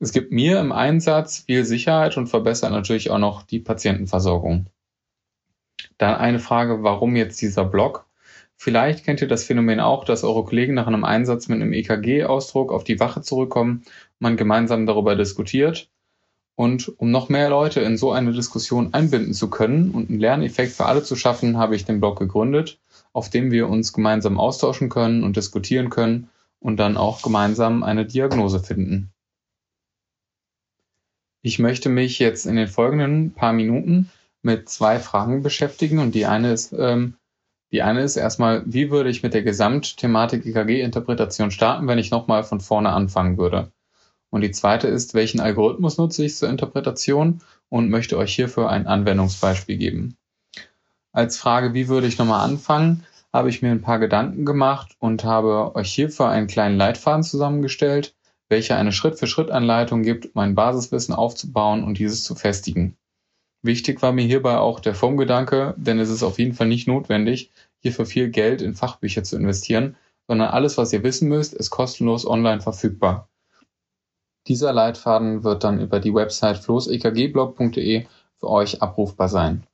Es 0.00 0.12
gibt 0.12 0.32
mir 0.32 0.58
im 0.58 0.72
Einsatz 0.72 1.40
viel 1.40 1.64
Sicherheit 1.64 2.16
und 2.16 2.28
verbessert 2.28 2.72
natürlich 2.72 3.10
auch 3.10 3.18
noch 3.18 3.42
die 3.42 3.60
Patientenversorgung. 3.60 4.66
Dann 5.98 6.14
eine 6.16 6.38
Frage, 6.38 6.82
warum 6.82 7.14
jetzt 7.14 7.40
dieser 7.40 7.64
Blog? 7.64 8.06
Vielleicht 8.56 9.04
kennt 9.04 9.20
ihr 9.20 9.28
das 9.28 9.44
Phänomen 9.44 9.80
auch, 9.80 10.04
dass 10.04 10.24
eure 10.24 10.44
Kollegen 10.44 10.74
nach 10.74 10.86
einem 10.86 11.04
Einsatz 11.04 11.48
mit 11.48 11.60
einem 11.60 11.72
EKG-Ausdruck 11.72 12.72
auf 12.72 12.84
die 12.84 13.00
Wache 13.00 13.20
zurückkommen, 13.20 13.84
man 14.18 14.36
gemeinsam 14.36 14.86
darüber 14.86 15.14
diskutiert 15.14 15.91
und 16.54 16.92
um 16.98 17.10
noch 17.10 17.28
mehr 17.28 17.48
Leute 17.50 17.80
in 17.80 17.96
so 17.96 18.12
eine 18.12 18.32
Diskussion 18.32 18.92
einbinden 18.92 19.34
zu 19.34 19.48
können 19.48 19.90
und 19.90 20.10
einen 20.10 20.20
Lerneffekt 20.20 20.72
für 20.72 20.86
alle 20.86 21.02
zu 21.02 21.16
schaffen, 21.16 21.56
habe 21.56 21.76
ich 21.76 21.84
den 21.84 22.00
Blog 22.00 22.18
gegründet, 22.18 22.78
auf 23.12 23.30
dem 23.30 23.50
wir 23.50 23.68
uns 23.68 23.92
gemeinsam 23.92 24.38
austauschen 24.38 24.88
können 24.88 25.24
und 25.24 25.36
diskutieren 25.36 25.90
können 25.90 26.28
und 26.60 26.76
dann 26.76 26.96
auch 26.96 27.22
gemeinsam 27.22 27.82
eine 27.82 28.06
Diagnose 28.06 28.60
finden. 28.60 29.12
Ich 31.42 31.58
möchte 31.58 31.88
mich 31.88 32.18
jetzt 32.18 32.46
in 32.46 32.56
den 32.56 32.68
folgenden 32.68 33.32
paar 33.32 33.52
Minuten 33.52 34.10
mit 34.42 34.68
zwei 34.68 35.00
Fragen 35.00 35.42
beschäftigen 35.42 35.98
und 35.98 36.14
die 36.14 36.26
eine 36.26 36.52
ist, 36.52 36.72
ähm, 36.72 37.14
die 37.72 37.82
eine 37.82 38.02
ist 38.02 38.16
erstmal, 38.16 38.62
wie 38.66 38.90
würde 38.90 39.10
ich 39.10 39.22
mit 39.22 39.34
der 39.34 39.42
Gesamtthematik 39.42 40.44
EKG-Interpretation 40.44 41.50
starten, 41.50 41.88
wenn 41.88 41.98
ich 41.98 42.10
nochmal 42.10 42.44
von 42.44 42.60
vorne 42.60 42.90
anfangen 42.90 43.38
würde? 43.38 43.72
Und 44.32 44.40
die 44.40 44.50
zweite 44.50 44.88
ist, 44.88 45.12
welchen 45.12 45.40
Algorithmus 45.40 45.98
nutze 45.98 46.24
ich 46.24 46.36
zur 46.36 46.48
Interpretation 46.48 47.42
und 47.68 47.90
möchte 47.90 48.16
euch 48.16 48.34
hierfür 48.34 48.70
ein 48.70 48.86
Anwendungsbeispiel 48.86 49.76
geben. 49.76 50.16
Als 51.12 51.36
Frage, 51.36 51.74
wie 51.74 51.88
würde 51.88 52.06
ich 52.06 52.16
nochmal 52.16 52.48
anfangen, 52.48 53.04
habe 53.30 53.50
ich 53.50 53.60
mir 53.60 53.70
ein 53.70 53.82
paar 53.82 53.98
Gedanken 53.98 54.46
gemacht 54.46 54.96
und 54.98 55.24
habe 55.24 55.76
euch 55.76 55.92
hierfür 55.92 56.28
einen 56.28 56.46
kleinen 56.46 56.78
Leitfaden 56.78 57.22
zusammengestellt, 57.22 58.14
welcher 58.48 58.76
eine 58.76 58.92
Schritt-für-Schritt-Anleitung 58.92 60.02
gibt, 60.02 60.34
mein 60.34 60.54
Basiswissen 60.54 61.14
aufzubauen 61.14 61.84
und 61.84 61.98
dieses 61.98 62.24
zu 62.24 62.34
festigen. 62.34 62.96
Wichtig 63.62 64.00
war 64.00 64.12
mir 64.12 64.24
hierbei 64.24 64.56
auch 64.56 64.80
der 64.80 64.94
Formgedanke, 64.94 65.74
denn 65.76 65.98
es 65.98 66.08
ist 66.08 66.22
auf 66.22 66.38
jeden 66.38 66.54
Fall 66.54 66.68
nicht 66.68 66.88
notwendig, 66.88 67.50
hierfür 67.80 68.06
viel 68.06 68.30
Geld 68.30 68.62
in 68.62 68.74
Fachbücher 68.74 69.24
zu 69.24 69.36
investieren, 69.36 69.96
sondern 70.26 70.48
alles, 70.48 70.78
was 70.78 70.92
ihr 70.94 71.02
wissen 71.02 71.28
müsst, 71.28 71.52
ist 71.52 71.70
kostenlos 71.70 72.26
online 72.26 72.62
verfügbar. 72.62 73.28
Dieser 74.48 74.72
Leitfaden 74.72 75.44
wird 75.44 75.62
dann 75.62 75.80
über 75.80 76.00
die 76.00 76.14
Website 76.14 76.58
floßekgblog.de 76.58 78.06
für 78.40 78.48
euch 78.48 78.82
abrufbar 78.82 79.28
sein. 79.28 79.64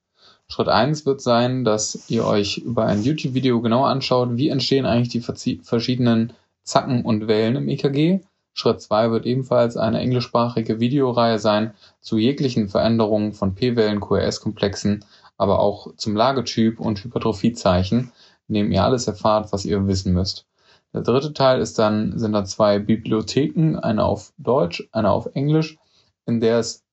Schritt 0.46 0.68
eins 0.68 1.04
wird 1.04 1.20
sein, 1.20 1.64
dass 1.64 2.10
ihr 2.10 2.26
euch 2.26 2.58
über 2.58 2.86
ein 2.86 3.02
YouTube-Video 3.02 3.60
genau 3.60 3.84
anschaut, 3.84 4.36
wie 4.36 4.48
entstehen 4.48 4.86
eigentlich 4.86 5.10
die 5.10 5.58
verschiedenen 5.62 6.32
Zacken 6.64 7.04
und 7.04 7.28
Wellen 7.28 7.56
im 7.56 7.68
EKG. 7.68 8.20
Schritt 8.54 8.80
zwei 8.80 9.10
wird 9.10 9.24
ebenfalls 9.24 9.76
eine 9.76 10.00
englischsprachige 10.00 10.80
Videoreihe 10.80 11.38
sein 11.38 11.74
zu 12.00 12.18
jeglichen 12.18 12.68
Veränderungen 12.68 13.32
von 13.32 13.54
P-Wellen, 13.54 14.00
QRS-Komplexen, 14.00 15.04
aber 15.36 15.60
auch 15.60 15.94
zum 15.96 16.16
Lagetyp 16.16 16.80
und 16.80 17.04
Hypertrophiezeichen, 17.04 18.12
in 18.48 18.54
dem 18.54 18.72
ihr 18.72 18.82
alles 18.82 19.06
erfahrt, 19.06 19.52
was 19.52 19.64
ihr 19.64 19.86
wissen 19.86 20.12
müsst. 20.12 20.47
Der 20.94 21.02
dritte 21.02 21.32
Teil 21.32 21.60
ist 21.60 21.78
dann, 21.78 22.18
sind 22.18 22.32
dann 22.32 22.46
zwei 22.46 22.78
Bibliotheken, 22.78 23.76
eine 23.76 24.04
auf 24.04 24.32
Deutsch, 24.38 24.88
eine 24.92 25.10
auf 25.10 25.28
Englisch, 25.34 25.78
in 26.26 26.40
der 26.40 26.58
es 26.58 26.84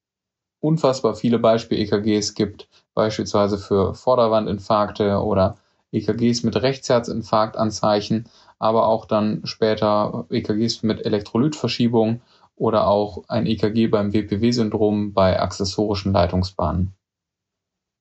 unfassbar 0.60 1.16
viele 1.16 1.40
Beispiel-EKGs 1.40 2.34
gibt, 2.34 2.68
beispielsweise 2.94 3.58
für 3.58 3.94
Vorderwandinfarkte 3.94 5.22
oder 5.22 5.58
EKGs 5.92 6.44
mit 6.44 6.62
Rechtsherzinfarktanzeichen, 6.62 8.28
aber 8.60 8.88
auch 8.88 9.06
dann 9.06 9.46
später 9.46 10.26
EKGs 10.30 10.84
mit 10.84 11.06
Elektrolytverschiebung 11.06 12.22
oder 12.56 12.88
auch 12.88 13.24
ein 13.28 13.46
EKG 13.46 13.88
beim 13.88 14.14
WPW-Syndrom 14.14 15.14
bei 15.14 15.40
accessorischen 15.40 16.14
Leitungsbahnen. 16.14 16.94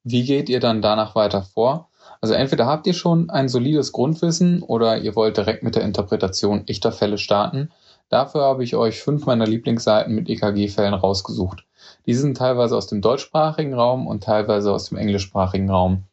Wie 0.04 0.24
geht 0.24 0.48
ihr 0.48 0.60
dann 0.60 0.82
danach 0.82 1.14
weiter 1.14 1.42
vor? 1.42 1.88
Also 2.20 2.34
entweder 2.34 2.66
habt 2.66 2.86
ihr 2.86 2.94
schon 2.94 3.28
ein 3.30 3.48
solides 3.48 3.92
Grundwissen 3.92 4.62
oder 4.62 4.98
ihr 4.98 5.14
wollt 5.14 5.36
direkt 5.36 5.62
mit 5.62 5.76
der 5.76 5.82
Interpretation 5.82 6.66
echter 6.66 6.90
Fälle 6.90 7.18
starten. 7.18 7.70
Dafür 8.08 8.42
habe 8.42 8.64
ich 8.64 8.76
euch 8.76 9.02
fünf 9.02 9.26
meiner 9.26 9.46
Lieblingsseiten 9.46 10.14
mit 10.14 10.28
EKG-Fällen 10.28 10.94
rausgesucht. 10.94 11.64
Die 12.06 12.14
sind 12.14 12.36
teilweise 12.36 12.76
aus 12.76 12.86
dem 12.86 13.00
deutschsprachigen 13.00 13.74
Raum 13.74 14.06
und 14.06 14.24
teilweise 14.24 14.72
aus 14.72 14.88
dem 14.88 14.98
englischsprachigen 14.98 15.70
Raum. 15.70 16.04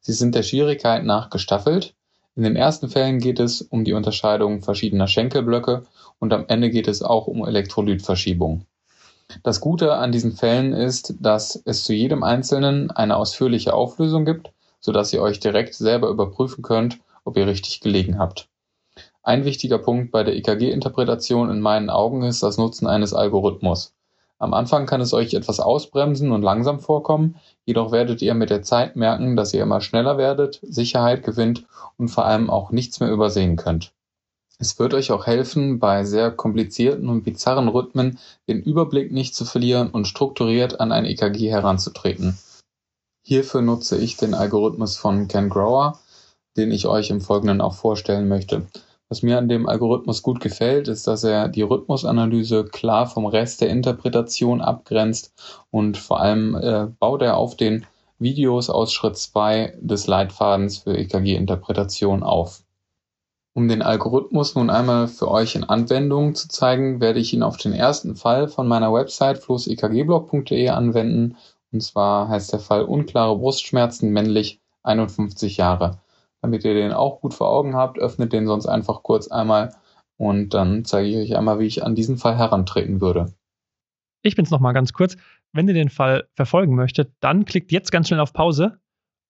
Sie 0.00 0.12
sind 0.12 0.34
der 0.34 0.42
Schwierigkeit 0.42 1.04
nach 1.04 1.30
gestaffelt. 1.30 1.94
In 2.34 2.42
den 2.42 2.56
ersten 2.56 2.88
Fällen 2.88 3.18
geht 3.18 3.38
es 3.38 3.62
um 3.62 3.84
die 3.84 3.92
Unterscheidung 3.92 4.62
verschiedener 4.62 5.06
Schenkelblöcke 5.06 5.84
und 6.18 6.32
am 6.32 6.46
Ende 6.48 6.70
geht 6.70 6.88
es 6.88 7.02
auch 7.02 7.26
um 7.26 7.46
Elektrolytverschiebung. 7.46 8.64
Das 9.42 9.60
Gute 9.60 9.94
an 9.94 10.10
diesen 10.10 10.32
Fällen 10.32 10.72
ist, 10.72 11.14
dass 11.20 11.60
es 11.64 11.84
zu 11.84 11.92
jedem 11.92 12.24
einzelnen 12.24 12.90
eine 12.90 13.16
ausführliche 13.16 13.74
Auflösung 13.74 14.24
gibt 14.24 14.50
sodass 14.80 15.12
ihr 15.12 15.22
euch 15.22 15.40
direkt 15.40 15.74
selber 15.74 16.08
überprüfen 16.08 16.62
könnt, 16.62 16.98
ob 17.24 17.36
ihr 17.36 17.46
richtig 17.46 17.80
gelegen 17.80 18.18
habt. 18.18 18.48
Ein 19.22 19.44
wichtiger 19.44 19.78
Punkt 19.78 20.10
bei 20.10 20.24
der 20.24 20.34
EKG-Interpretation 20.34 21.50
in 21.50 21.60
meinen 21.60 21.90
Augen 21.90 22.22
ist 22.22 22.42
das 22.42 22.56
Nutzen 22.56 22.86
eines 22.86 23.12
Algorithmus. 23.12 23.94
Am 24.38 24.54
Anfang 24.54 24.86
kann 24.86 25.02
es 25.02 25.12
euch 25.12 25.34
etwas 25.34 25.60
ausbremsen 25.60 26.32
und 26.32 26.40
langsam 26.40 26.80
vorkommen, 26.80 27.36
jedoch 27.66 27.92
werdet 27.92 28.22
ihr 28.22 28.32
mit 28.32 28.48
der 28.48 28.62
Zeit 28.62 28.96
merken, 28.96 29.36
dass 29.36 29.52
ihr 29.52 29.62
immer 29.62 29.82
schneller 29.82 30.16
werdet, 30.16 30.60
Sicherheit 30.62 31.22
gewinnt 31.22 31.66
und 31.98 32.08
vor 32.08 32.24
allem 32.24 32.48
auch 32.48 32.70
nichts 32.70 33.00
mehr 33.00 33.10
übersehen 33.10 33.56
könnt. 33.56 33.92
Es 34.58 34.78
wird 34.78 34.94
euch 34.94 35.12
auch 35.12 35.26
helfen, 35.26 35.78
bei 35.78 36.04
sehr 36.04 36.30
komplizierten 36.30 37.10
und 37.10 37.22
bizarren 37.22 37.68
Rhythmen 37.68 38.18
den 38.48 38.62
Überblick 38.62 39.12
nicht 39.12 39.34
zu 39.34 39.44
verlieren 39.44 39.90
und 39.90 40.06
strukturiert 40.06 40.80
an 40.80 40.92
ein 40.92 41.04
EKG 41.04 41.50
heranzutreten. 41.50 42.38
Hierfür 43.22 43.62
nutze 43.62 43.98
ich 43.98 44.16
den 44.16 44.34
Algorithmus 44.34 44.96
von 44.96 45.28
Ken 45.28 45.48
Grower, 45.48 45.98
den 46.56 46.72
ich 46.72 46.86
euch 46.86 47.10
im 47.10 47.20
Folgenden 47.20 47.60
auch 47.60 47.74
vorstellen 47.74 48.28
möchte. 48.28 48.66
Was 49.08 49.22
mir 49.22 49.38
an 49.38 49.48
dem 49.48 49.68
Algorithmus 49.68 50.22
gut 50.22 50.40
gefällt, 50.40 50.86
ist, 50.86 51.06
dass 51.06 51.24
er 51.24 51.48
die 51.48 51.62
Rhythmusanalyse 51.62 52.64
klar 52.64 53.08
vom 53.08 53.26
Rest 53.26 53.60
der 53.60 53.70
Interpretation 53.70 54.60
abgrenzt 54.60 55.32
und 55.70 55.98
vor 55.98 56.20
allem 56.20 56.54
äh, 56.54 56.86
baut 56.98 57.22
er 57.22 57.36
auf 57.36 57.56
den 57.56 57.86
Videos 58.20 58.70
aus 58.70 58.92
Schritt 58.92 59.16
2 59.16 59.78
des 59.80 60.06
Leitfadens 60.06 60.78
für 60.78 60.96
EKG-Interpretation 60.96 62.22
auf. 62.22 62.62
Um 63.52 63.66
den 63.66 63.82
Algorithmus 63.82 64.54
nun 64.54 64.70
einmal 64.70 65.08
für 65.08 65.28
euch 65.28 65.56
in 65.56 65.64
Anwendung 65.64 66.36
zu 66.36 66.48
zeigen, 66.48 67.00
werde 67.00 67.18
ich 67.18 67.32
ihn 67.32 67.42
auf 67.42 67.56
den 67.56 67.72
ersten 67.72 68.14
Fall 68.14 68.46
von 68.46 68.68
meiner 68.68 68.92
Website 68.92 69.38
floßekgblog.de 69.38 70.68
anwenden. 70.68 71.36
Und 71.72 71.82
zwar 71.82 72.28
heißt 72.28 72.52
der 72.52 72.60
Fall 72.60 72.82
unklare 72.82 73.36
Brustschmerzen 73.36 74.10
männlich 74.10 74.60
51 74.82 75.56
Jahre. 75.56 76.00
Damit 76.42 76.64
ihr 76.64 76.74
den 76.74 76.92
auch 76.92 77.20
gut 77.20 77.34
vor 77.34 77.50
Augen 77.50 77.76
habt, 77.76 77.98
öffnet 77.98 78.32
den 78.32 78.46
sonst 78.46 78.66
einfach 78.66 79.02
kurz 79.02 79.28
einmal 79.28 79.74
und 80.16 80.54
dann 80.54 80.84
zeige 80.84 81.08
ich 81.08 81.16
euch 81.16 81.36
einmal, 81.36 81.58
wie 81.60 81.66
ich 81.66 81.84
an 81.84 81.94
diesen 81.94 82.18
Fall 82.18 82.36
herantreten 82.36 83.00
würde. 83.00 83.32
Ich 84.22 84.36
bin's 84.36 84.50
noch 84.50 84.60
mal 84.60 84.72
ganz 84.72 84.92
kurz. 84.92 85.16
Wenn 85.52 85.68
ihr 85.68 85.74
den 85.74 85.88
Fall 85.88 86.28
verfolgen 86.34 86.74
möchtet, 86.74 87.12
dann 87.20 87.44
klickt 87.44 87.72
jetzt 87.72 87.90
ganz 87.90 88.08
schnell 88.08 88.20
auf 88.20 88.32
Pause 88.32 88.78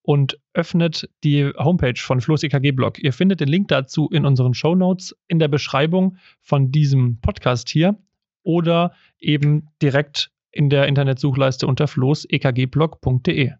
und 0.02 0.40
öffnet 0.54 1.08
die 1.22 1.52
Homepage 1.56 2.00
von 2.00 2.20
Flo's 2.20 2.42
EKG-Blog. 2.42 2.98
Ihr 2.98 3.12
findet 3.12 3.40
den 3.40 3.48
Link 3.48 3.68
dazu 3.68 4.08
in 4.10 4.26
unseren 4.26 4.54
Show 4.54 4.74
Notes 4.74 5.16
in 5.28 5.38
der 5.38 5.48
Beschreibung 5.48 6.16
von 6.40 6.72
diesem 6.72 7.20
Podcast 7.20 7.68
hier 7.68 7.96
oder 8.42 8.92
eben 9.18 9.68
direkt 9.82 10.32
in 10.50 10.70
der 10.70 10.86
Internetsuchleiste 10.86 11.66
unter 11.66 11.88
flosekgblog.de 11.88 13.52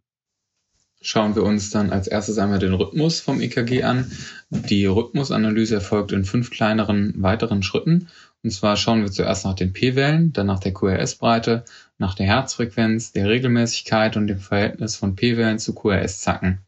schauen 1.00 1.35
wir 1.35 1.44
uns 1.44 1.70
dann 1.70 1.90
als 1.90 2.06
erstes 2.06 2.38
einmal 2.38 2.59
den 2.59 2.75
Rhythmus 2.75 3.20
vom 3.20 3.40
EKG 3.40 3.82
an. 3.82 4.11
Die 4.50 4.87
Rhythmusanalyse 4.87 5.76
erfolgt 5.76 6.12
in 6.12 6.25
fünf 6.25 6.50
kleineren 6.50 7.14
weiteren 7.23 7.62
Schritten. 7.62 8.09
Und 8.42 8.50
zwar 8.50 8.76
schauen 8.76 9.02
wir 9.02 9.11
zuerst 9.11 9.44
nach 9.44 9.54
den 9.54 9.73
P-Wellen, 9.73 10.32
dann 10.32 10.47
nach 10.47 10.61
der 10.61 10.73
QRS-Breite, 10.73 11.64
nach 11.99 12.14
der 12.14 12.26
Herzfrequenz, 12.26 13.12
der 13.12 13.28
Regelmäßigkeit 13.28 14.16
und 14.16 14.26
dem 14.26 14.38
Verhältnis 14.38 14.97
von 14.97 15.14
P-Wellen 15.14 15.59
zu 15.59 15.75
QRS-Zacken. 15.75 16.59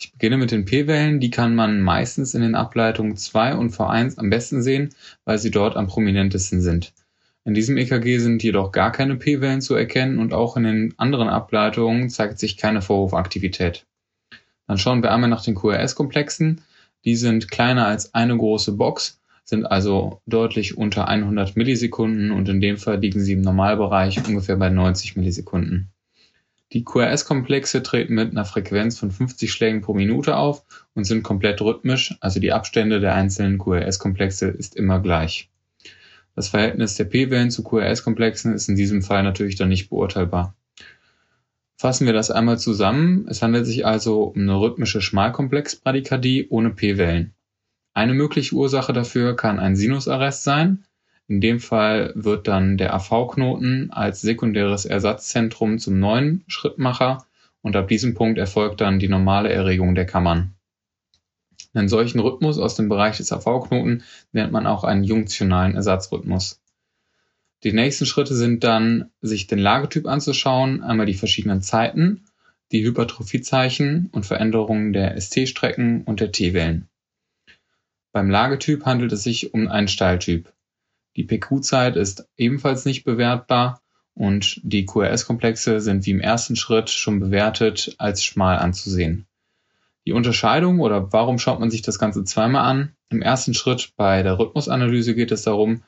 Ich 0.00 0.12
beginne 0.12 0.36
mit 0.36 0.52
den 0.52 0.64
P-Wellen. 0.64 1.18
Die 1.18 1.30
kann 1.30 1.56
man 1.56 1.80
meistens 1.80 2.34
in 2.34 2.42
den 2.42 2.54
Ableitungen 2.54 3.16
2 3.16 3.56
und 3.56 3.74
V1 3.74 4.18
am 4.18 4.30
besten 4.30 4.62
sehen, 4.62 4.94
weil 5.24 5.38
sie 5.38 5.50
dort 5.50 5.76
am 5.76 5.88
prominentesten 5.88 6.60
sind. 6.60 6.92
In 7.48 7.54
diesem 7.54 7.78
EKG 7.78 8.18
sind 8.18 8.42
jedoch 8.42 8.72
gar 8.72 8.92
keine 8.92 9.16
P-Wellen 9.16 9.62
zu 9.62 9.74
erkennen 9.74 10.18
und 10.18 10.34
auch 10.34 10.58
in 10.58 10.64
den 10.64 10.94
anderen 10.98 11.30
Ableitungen 11.30 12.10
zeigt 12.10 12.38
sich 12.38 12.58
keine 12.58 12.82
Vorhofaktivität. 12.82 13.86
Dann 14.66 14.76
schauen 14.76 15.02
wir 15.02 15.12
einmal 15.12 15.30
nach 15.30 15.42
den 15.42 15.54
QRS-Komplexen. 15.54 16.60
Die 17.06 17.16
sind 17.16 17.50
kleiner 17.50 17.86
als 17.86 18.12
eine 18.12 18.36
große 18.36 18.72
Box, 18.72 19.22
sind 19.44 19.64
also 19.64 20.20
deutlich 20.26 20.76
unter 20.76 21.08
100 21.08 21.56
Millisekunden 21.56 22.32
und 22.32 22.50
in 22.50 22.60
dem 22.60 22.76
Fall 22.76 23.00
liegen 23.00 23.20
sie 23.20 23.32
im 23.32 23.40
Normalbereich 23.40 24.22
ungefähr 24.28 24.56
bei 24.56 24.68
90 24.68 25.16
Millisekunden. 25.16 25.88
Die 26.74 26.84
QRS-Komplexe 26.84 27.82
treten 27.82 28.12
mit 28.12 28.30
einer 28.30 28.44
Frequenz 28.44 28.98
von 28.98 29.10
50 29.10 29.50
Schlägen 29.50 29.80
pro 29.80 29.94
Minute 29.94 30.36
auf 30.36 30.66
und 30.92 31.04
sind 31.04 31.22
komplett 31.22 31.62
rhythmisch, 31.62 32.14
also 32.20 32.40
die 32.40 32.52
Abstände 32.52 33.00
der 33.00 33.14
einzelnen 33.14 33.56
QRS-Komplexe 33.56 34.48
ist 34.48 34.76
immer 34.76 35.00
gleich. 35.00 35.48
Das 36.38 36.50
Verhältnis 36.50 36.94
der 36.94 37.02
P-Wellen 37.02 37.50
zu 37.50 37.64
QRS-Komplexen 37.64 38.54
ist 38.54 38.68
in 38.68 38.76
diesem 38.76 39.02
Fall 39.02 39.24
natürlich 39.24 39.56
dann 39.56 39.70
nicht 39.70 39.90
beurteilbar. 39.90 40.54
Fassen 41.76 42.06
wir 42.06 42.12
das 42.12 42.30
einmal 42.30 42.60
zusammen. 42.60 43.26
Es 43.28 43.42
handelt 43.42 43.66
sich 43.66 43.84
also 43.84 44.22
um 44.22 44.42
eine 44.42 44.54
rhythmische 44.54 45.00
Schmalkomplexbradykardie 45.00 46.46
ohne 46.48 46.70
P-Wellen. 46.70 47.34
Eine 47.92 48.14
mögliche 48.14 48.54
Ursache 48.54 48.92
dafür 48.92 49.34
kann 49.34 49.58
ein 49.58 49.74
Sinusarrest 49.74 50.44
sein. 50.44 50.84
In 51.26 51.40
dem 51.40 51.58
Fall 51.58 52.12
wird 52.14 52.46
dann 52.46 52.78
der 52.78 52.94
AV-Knoten 52.94 53.90
als 53.90 54.20
sekundäres 54.20 54.84
Ersatzzentrum 54.84 55.80
zum 55.80 55.98
neuen 55.98 56.44
Schrittmacher 56.46 57.26
und 57.62 57.74
ab 57.74 57.88
diesem 57.88 58.14
Punkt 58.14 58.38
erfolgt 58.38 58.80
dann 58.80 59.00
die 59.00 59.08
normale 59.08 59.48
Erregung 59.48 59.96
der 59.96 60.06
Kammern. 60.06 60.54
Einen 61.78 61.88
solchen 61.88 62.18
Rhythmus 62.18 62.58
aus 62.58 62.74
dem 62.74 62.88
Bereich 62.88 63.18
des 63.18 63.30
AV-Knoten 63.30 64.02
nennt 64.32 64.50
man 64.50 64.66
auch 64.66 64.82
einen 64.82 65.04
junktionalen 65.04 65.76
Ersatzrhythmus. 65.76 66.60
Die 67.62 67.72
nächsten 67.72 68.04
Schritte 68.04 68.34
sind 68.34 68.64
dann, 68.64 69.12
sich 69.20 69.46
den 69.46 69.60
Lagetyp 69.60 70.08
anzuschauen, 70.08 70.82
einmal 70.82 71.06
die 71.06 71.14
verschiedenen 71.14 71.62
Zeiten, 71.62 72.24
die 72.72 72.82
Hypertrophiezeichen 72.82 74.08
und 74.10 74.26
Veränderungen 74.26 74.92
der 74.92 75.16
ST-Strecken 75.20 76.02
und 76.02 76.18
der 76.18 76.32
T-Wellen. 76.32 76.88
Beim 78.10 78.28
Lagetyp 78.28 78.84
handelt 78.84 79.12
es 79.12 79.22
sich 79.22 79.54
um 79.54 79.68
einen 79.68 79.86
Steiltyp. 79.86 80.52
Die 81.14 81.22
PQ-Zeit 81.22 81.94
ist 81.94 82.28
ebenfalls 82.36 82.86
nicht 82.86 83.04
bewertbar 83.04 83.82
und 84.14 84.60
die 84.64 84.84
QRS-Komplexe 84.84 85.78
sind 85.78 86.06
wie 86.06 86.10
im 86.10 86.20
ersten 86.20 86.56
Schritt 86.56 86.90
schon 86.90 87.20
bewertet 87.20 87.94
als 87.98 88.24
schmal 88.24 88.58
anzusehen. 88.58 89.27
Die 90.08 90.14
Unterscheidung 90.14 90.80
oder 90.80 91.12
warum 91.12 91.38
schaut 91.38 91.60
man 91.60 91.70
sich 91.70 91.82
das 91.82 91.98
Ganze 91.98 92.24
zweimal 92.24 92.64
an? 92.64 92.94
Im 93.10 93.20
ersten 93.20 93.52
Schritt 93.52 93.92
bei 93.94 94.22
der 94.22 94.38
Rhythmusanalyse 94.38 95.14
geht 95.14 95.30
es 95.32 95.42
darum, 95.42 95.82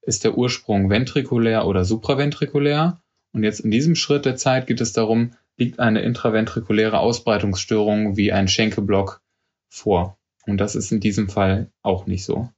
ist 0.00 0.22
der 0.22 0.38
Ursprung 0.38 0.90
ventrikulär 0.90 1.66
oder 1.66 1.84
supraventrikulär? 1.84 3.02
Und 3.32 3.42
jetzt 3.42 3.58
in 3.58 3.72
diesem 3.72 3.96
Schritt 3.96 4.26
der 4.26 4.36
Zeit 4.36 4.68
geht 4.68 4.80
es 4.80 4.92
darum, 4.92 5.32
liegt 5.56 5.80
eine 5.80 6.02
intraventrikuläre 6.02 7.00
Ausbreitungsstörung 7.00 8.16
wie 8.16 8.30
ein 8.30 8.46
Schenkelblock 8.46 9.20
vor. 9.68 10.18
Und 10.46 10.58
das 10.58 10.76
ist 10.76 10.92
in 10.92 11.00
diesem 11.00 11.28
Fall 11.28 11.72
auch 11.82 12.06
nicht 12.06 12.24
so. 12.24 12.50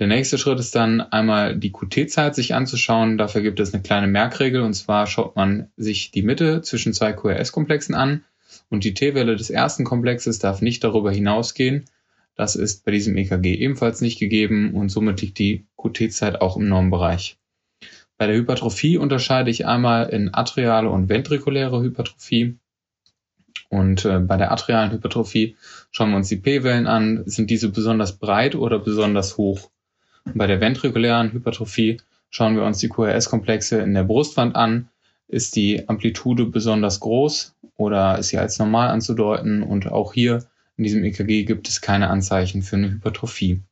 Der 0.00 0.08
nächste 0.08 0.36
Schritt 0.36 0.58
ist 0.58 0.74
dann 0.74 1.00
einmal 1.00 1.56
die 1.56 1.70
QT-Zeit 1.70 2.34
sich 2.34 2.54
anzuschauen. 2.54 3.18
Dafür 3.18 3.42
gibt 3.42 3.60
es 3.60 3.72
eine 3.72 3.84
kleine 3.84 4.08
Merkregel 4.08 4.62
und 4.62 4.74
zwar 4.74 5.06
schaut 5.06 5.36
man 5.36 5.70
sich 5.76 6.10
die 6.10 6.22
Mitte 6.22 6.60
zwischen 6.62 6.92
zwei 6.92 7.12
QRS-Komplexen 7.12 7.94
an 7.94 8.24
und 8.70 8.84
die 8.84 8.94
T-Welle 8.94 9.36
des 9.36 9.50
ersten 9.50 9.84
Komplexes 9.84 10.38
darf 10.38 10.62
nicht 10.62 10.84
darüber 10.84 11.10
hinausgehen. 11.10 11.84
Das 12.36 12.56
ist 12.56 12.84
bei 12.84 12.90
diesem 12.90 13.16
EKG 13.16 13.54
ebenfalls 13.54 14.00
nicht 14.00 14.18
gegeben 14.18 14.74
und 14.74 14.88
somit 14.88 15.20
liegt 15.20 15.38
die 15.38 15.66
QT-Zeit 15.76 16.40
auch 16.40 16.56
im 16.56 16.68
Normbereich. 16.68 17.36
Bei 18.16 18.26
der 18.26 18.36
Hypertrophie 18.36 18.96
unterscheide 18.96 19.50
ich 19.50 19.66
einmal 19.66 20.08
in 20.08 20.34
atriale 20.34 20.90
und 20.90 21.08
ventrikuläre 21.08 21.82
Hypertrophie. 21.82 22.58
Und 23.68 24.04
äh, 24.04 24.20
bei 24.20 24.36
der 24.36 24.52
atrialen 24.52 24.92
Hypertrophie 24.92 25.56
schauen 25.90 26.10
wir 26.10 26.16
uns 26.16 26.28
die 26.28 26.36
P-Wellen 26.36 26.86
an. 26.86 27.22
Sind 27.26 27.50
diese 27.50 27.70
besonders 27.70 28.16
breit 28.16 28.54
oder 28.54 28.78
besonders 28.78 29.36
hoch? 29.36 29.70
Und 30.24 30.38
bei 30.38 30.46
der 30.46 30.60
ventrikulären 30.60 31.32
Hypertrophie 31.32 31.98
schauen 32.30 32.56
wir 32.56 32.64
uns 32.64 32.78
die 32.78 32.88
QRS-Komplexe 32.88 33.78
in 33.78 33.94
der 33.94 34.04
Brustwand 34.04 34.54
an. 34.54 34.88
Ist 35.26 35.56
die 35.56 35.88
Amplitude 35.88 36.46
besonders 36.46 37.00
groß 37.00 37.54
oder 37.76 38.18
ist 38.18 38.28
sie 38.28 38.38
als 38.38 38.58
normal 38.58 38.88
anzudeuten? 38.88 39.62
Und 39.62 39.90
auch 39.90 40.12
hier 40.12 40.44
in 40.76 40.84
diesem 40.84 41.04
EKG 41.04 41.44
gibt 41.44 41.68
es 41.68 41.80
keine 41.80 42.08
Anzeichen 42.10 42.62
für 42.62 42.76
eine 42.76 42.90
Hypertrophie. 42.90 43.62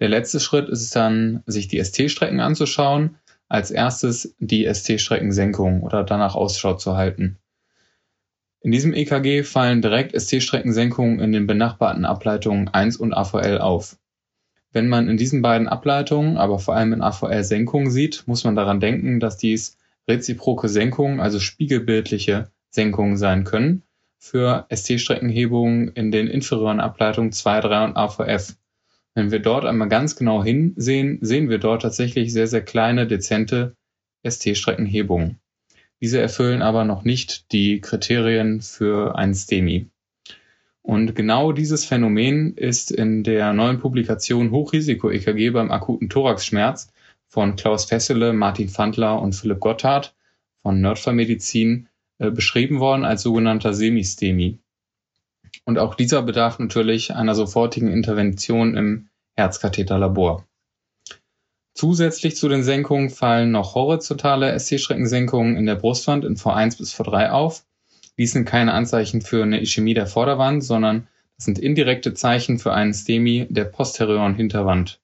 Der 0.00 0.08
letzte 0.08 0.40
Schritt 0.40 0.68
ist 0.68 0.82
es 0.82 0.90
dann, 0.90 1.42
sich 1.46 1.68
die 1.68 1.82
ST-Strecken 1.82 2.40
anzuschauen. 2.40 3.16
Als 3.48 3.70
erstes 3.70 4.34
die 4.38 4.66
ST-Streckensenkung 4.66 5.82
oder 5.82 6.02
danach 6.02 6.34
Ausschau 6.34 6.74
zu 6.74 6.96
halten. 6.96 7.38
In 8.60 8.72
diesem 8.72 8.94
EKG 8.94 9.42
fallen 9.42 9.82
direkt 9.82 10.18
ST-Streckensenkungen 10.18 11.20
in 11.20 11.32
den 11.32 11.46
benachbarten 11.46 12.06
Ableitungen 12.06 12.68
1 12.68 12.96
und 12.96 13.12
AVL 13.12 13.58
auf. 13.58 13.98
Wenn 14.72 14.88
man 14.88 15.08
in 15.08 15.18
diesen 15.18 15.42
beiden 15.42 15.68
Ableitungen, 15.68 16.38
aber 16.38 16.58
vor 16.58 16.74
allem 16.74 16.94
in 16.94 17.02
AVL 17.02 17.44
Senkungen 17.44 17.90
sieht, 17.90 18.24
muss 18.26 18.42
man 18.42 18.56
daran 18.56 18.80
denken, 18.80 19.20
dass 19.20 19.36
dies 19.36 19.76
reziproke 20.08 20.68
Senkungen, 20.68 21.20
also 21.20 21.38
spiegelbildliche 21.38 22.50
Senkungen 22.74 23.16
sein 23.16 23.44
können 23.44 23.82
für 24.18 24.66
ST-Streckenhebungen 24.70 25.88
in 25.88 26.10
den 26.10 26.28
inferioren 26.28 26.80
Ableitungen 26.80 27.30
2, 27.30 27.60
3 27.60 27.84
und 27.84 27.96
AVF. 27.96 28.56
Wenn 29.14 29.30
wir 29.30 29.38
dort 29.38 29.64
einmal 29.64 29.88
ganz 29.88 30.16
genau 30.16 30.42
hinsehen, 30.42 31.18
sehen 31.20 31.48
wir 31.48 31.58
dort 31.58 31.82
tatsächlich 31.82 32.32
sehr, 32.32 32.46
sehr 32.46 32.62
kleine, 32.62 33.06
dezente 33.06 33.76
ST-Streckenhebungen. 34.26 35.38
Diese 36.00 36.20
erfüllen 36.20 36.62
aber 36.62 36.84
noch 36.84 37.04
nicht 37.04 37.52
die 37.52 37.80
Kriterien 37.80 38.60
für 38.60 39.14
ein 39.16 39.34
STEMI. 39.34 39.88
Und 40.82 41.14
genau 41.14 41.52
dieses 41.52 41.84
Phänomen 41.84 42.56
ist 42.56 42.90
in 42.90 43.22
der 43.22 43.52
neuen 43.52 43.78
Publikation 43.78 44.50
Hochrisiko-EKG 44.50 45.50
beim 45.50 45.70
akuten 45.70 46.10
Thoraxschmerz 46.10 46.92
von 47.28 47.56
Klaus 47.56 47.84
Fessele, 47.84 48.32
Martin 48.32 48.68
Fandler 48.68 49.22
und 49.22 49.34
Philipp 49.34 49.60
Gotthard 49.60 50.14
von 50.62 50.80
Nerdfallmedizin 50.80 51.88
äh, 52.24 52.30
beschrieben 52.30 52.80
worden 52.80 53.04
als 53.04 53.22
sogenannter 53.22 53.74
Semistemi. 53.74 54.58
Und 55.64 55.78
auch 55.78 55.94
dieser 55.94 56.22
bedarf 56.22 56.58
natürlich 56.58 57.14
einer 57.14 57.34
sofortigen 57.34 57.88
Intervention 57.88 58.76
im 58.76 59.08
Herzkatheterlabor. 59.36 60.46
Zusätzlich 61.74 62.36
zu 62.36 62.48
den 62.48 62.62
Senkungen 62.62 63.10
fallen 63.10 63.50
noch 63.50 63.74
horizontale 63.74 64.56
ST-Streckensenkungen 64.58 65.56
in 65.56 65.66
der 65.66 65.74
Brustwand 65.74 66.24
in 66.24 66.36
V1 66.36 66.78
bis 66.78 66.94
V3 66.94 67.30
auf. 67.30 67.64
Dies 68.16 68.32
sind 68.32 68.44
keine 68.44 68.72
Anzeichen 68.72 69.22
für 69.22 69.42
eine 69.42 69.60
Ischämie 69.60 69.94
der 69.94 70.06
Vorderwand, 70.06 70.62
sondern 70.62 71.08
Das 71.36 71.46
sind 71.46 71.58
indirekte 71.58 72.14
Zeichen 72.14 72.60
für 72.60 72.72
einen 72.72 72.94
STEMI 72.94 73.48
der 73.50 73.64
posterioren 73.64 74.36
Hinterwand. 74.36 75.00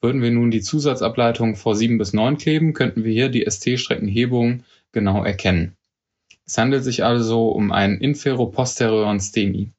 Würden 0.00 0.20
wir 0.20 0.32
nun 0.32 0.50
die 0.50 0.60
Zusatzableitung 0.60 1.54
V7 1.54 1.98
bis 1.98 2.12
9 2.12 2.36
kleben, 2.36 2.72
könnten 2.72 3.04
wir 3.04 3.12
hier 3.12 3.28
die 3.28 3.48
ST-Streckenhebung 3.48 4.64
genau 4.90 5.22
erkennen. 5.22 5.76
Es 6.46 6.58
handelt 6.58 6.84
sich 6.84 7.04
also 7.04 7.48
um 7.48 7.72
einen 7.72 7.98
inferoposterioren 7.98 9.20
STEMI. 9.20 9.72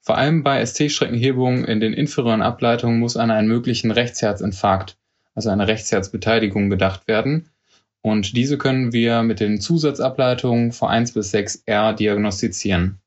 Vor 0.00 0.18
allem 0.18 0.42
bei 0.42 0.64
ST-Streckenhebungen 0.64 1.64
in 1.64 1.80
den 1.80 1.92
inferioren 1.92 2.42
Ableitungen 2.42 2.98
muss 2.98 3.16
an 3.16 3.30
einen 3.30 3.48
möglichen 3.48 3.90
Rechtsherzinfarkt, 3.90 4.96
also 5.34 5.50
eine 5.50 5.68
Rechtsherzbeteiligung, 5.68 6.70
gedacht 6.70 7.06
werden. 7.06 7.50
Und 8.00 8.36
diese 8.36 8.58
können 8.58 8.92
wir 8.92 9.22
mit 9.22 9.38
den 9.38 9.60
Zusatzableitungen 9.60 10.72
V1 10.72 11.14
bis 11.14 11.32
6R 11.32 11.92
diagnostizieren. 11.92 12.98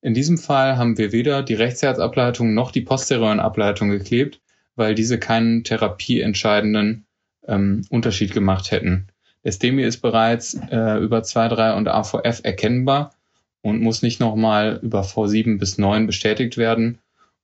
In 0.00 0.14
diesem 0.14 0.38
Fall 0.38 0.78
haben 0.78 0.96
wir 0.96 1.12
weder 1.12 1.42
die 1.42 1.54
Rechtsherzableitung 1.54 2.54
noch 2.54 2.70
die 2.70 2.80
posterioren 2.80 3.40
Ableitungen 3.40 3.98
geklebt, 3.98 4.40
weil 4.74 4.94
diese 4.94 5.18
keinen 5.18 5.64
therapieentscheidenden 5.64 7.04
ähm, 7.46 7.82
Unterschied 7.90 8.32
gemacht 8.32 8.70
hätten. 8.70 9.08
Der 9.44 9.52
ist 9.86 10.02
bereits 10.02 10.54
äh, 10.54 10.98
über 10.98 11.20
2.3 11.20 11.76
und 11.76 11.88
AVF 11.88 12.40
erkennbar 12.42 13.14
und 13.62 13.80
muss 13.80 14.02
nicht 14.02 14.20
nochmal 14.20 14.80
über 14.82 15.02
V7 15.02 15.58
bis 15.58 15.78
9 15.78 16.06
bestätigt 16.06 16.56
werden. 16.56 16.98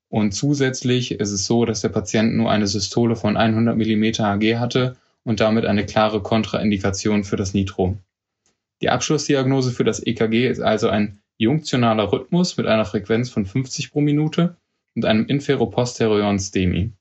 Und 0.09 0.33
zusätzlich 0.33 1.13
ist 1.13 1.33
es 1.33 1.47
so, 1.47 1.65
dass 1.65 1.81
der 1.81 1.89
Patient 1.89 2.35
nur 2.35 2.51
eine 2.51 2.67
Systole 2.67 3.17
von 3.17 3.37
100 3.37 3.77
mm 3.77 4.05
Hg 4.05 4.59
hatte 4.59 4.97
und 5.25 5.41
damit 5.41 5.65
eine 5.65 5.85
klare 5.85 6.23
Kontraindikation 6.23 7.25
für 7.25 7.37
das 7.37 7.55
Nitro. 7.55 7.97
Die 8.83 8.91
Abschlussdiagnose 8.91 9.73
für 9.73 9.85
das 9.85 10.05
EKG 10.05 10.49
ist 10.49 10.61
also 10.61 10.89
ein 10.89 11.19
junktionaler 11.39 12.13
Rhythmus 12.13 12.57
mit 12.57 12.67
einer 12.67 12.85
Frequenz 12.85 13.31
von 13.31 13.47
50 13.47 13.91
pro 13.91 14.01
Minute 14.01 14.57
und 14.95 15.05
einem 15.05 15.27
inferoposterioren 15.27 16.39
STEMI. 16.39 16.93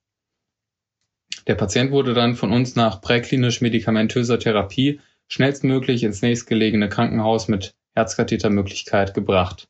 Der 1.47 1.55
Patient 1.55 1.91
wurde 1.91 2.13
dann 2.13 2.35
von 2.35 2.51
uns 2.51 2.75
nach 2.75 3.01
präklinisch 3.01 3.61
medikamentöser 3.61 4.39
Therapie 4.39 4.99
schnellstmöglich 5.27 6.03
ins 6.03 6.21
nächstgelegene 6.21 6.89
Krankenhaus 6.89 7.47
mit 7.47 7.73
Herzkathetermöglichkeit 7.95 9.13
gebracht. 9.13 9.67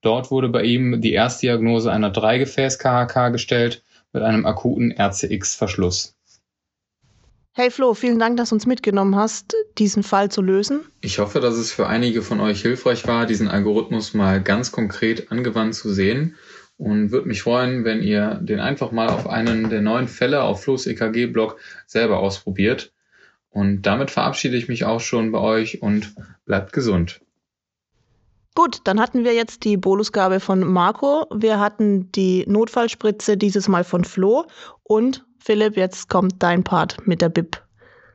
Dort 0.00 0.30
wurde 0.30 0.48
bei 0.48 0.62
ihm 0.62 1.00
die 1.00 1.12
Erstdiagnose 1.12 1.90
einer 1.90 2.10
Dreigefäß-KHK 2.10 3.30
gestellt 3.30 3.82
mit 4.12 4.22
einem 4.22 4.46
akuten 4.46 4.92
RCX-Verschluss. 4.92 6.14
Hey 7.52 7.72
Flo, 7.72 7.94
vielen 7.94 8.20
Dank, 8.20 8.36
dass 8.36 8.50
du 8.50 8.54
uns 8.54 8.66
mitgenommen 8.66 9.16
hast, 9.16 9.56
diesen 9.78 10.04
Fall 10.04 10.30
zu 10.30 10.42
lösen. 10.42 10.82
Ich 11.00 11.18
hoffe, 11.18 11.40
dass 11.40 11.56
es 11.56 11.72
für 11.72 11.88
einige 11.88 12.22
von 12.22 12.38
euch 12.38 12.62
hilfreich 12.62 13.04
war, 13.08 13.26
diesen 13.26 13.48
Algorithmus 13.48 14.14
mal 14.14 14.40
ganz 14.40 14.70
konkret 14.70 15.32
angewandt 15.32 15.74
zu 15.74 15.92
sehen 15.92 16.36
und 16.78 17.10
würde 17.10 17.28
mich 17.28 17.42
freuen, 17.42 17.84
wenn 17.84 18.02
ihr 18.02 18.38
den 18.40 18.60
einfach 18.60 18.92
mal 18.92 19.08
auf 19.08 19.26
einen 19.26 19.68
der 19.68 19.82
neuen 19.82 20.08
Fälle 20.08 20.42
auf 20.42 20.62
Flo's 20.62 20.86
EKG-Blog 20.86 21.58
selber 21.86 22.20
ausprobiert. 22.20 22.92
Und 23.50 23.82
damit 23.82 24.10
verabschiede 24.10 24.56
ich 24.56 24.68
mich 24.68 24.84
auch 24.84 25.00
schon 25.00 25.32
bei 25.32 25.40
euch 25.40 25.82
und 25.82 26.14
bleibt 26.46 26.72
gesund. 26.72 27.20
Gut, 28.54 28.78
dann 28.84 29.00
hatten 29.00 29.24
wir 29.24 29.34
jetzt 29.34 29.64
die 29.64 29.76
Bolusgabe 29.76 30.40
von 30.40 30.60
Marco. 30.60 31.26
Wir 31.34 31.60
hatten 31.60 32.10
die 32.12 32.44
Notfallspritze 32.46 33.36
dieses 33.36 33.68
Mal 33.68 33.84
von 33.84 34.04
Flo. 34.04 34.46
Und 34.84 35.24
Philipp, 35.38 35.76
jetzt 35.76 36.08
kommt 36.08 36.42
dein 36.42 36.64
Part 36.64 37.06
mit 37.06 37.22
der 37.22 37.28
BIP. 37.28 37.62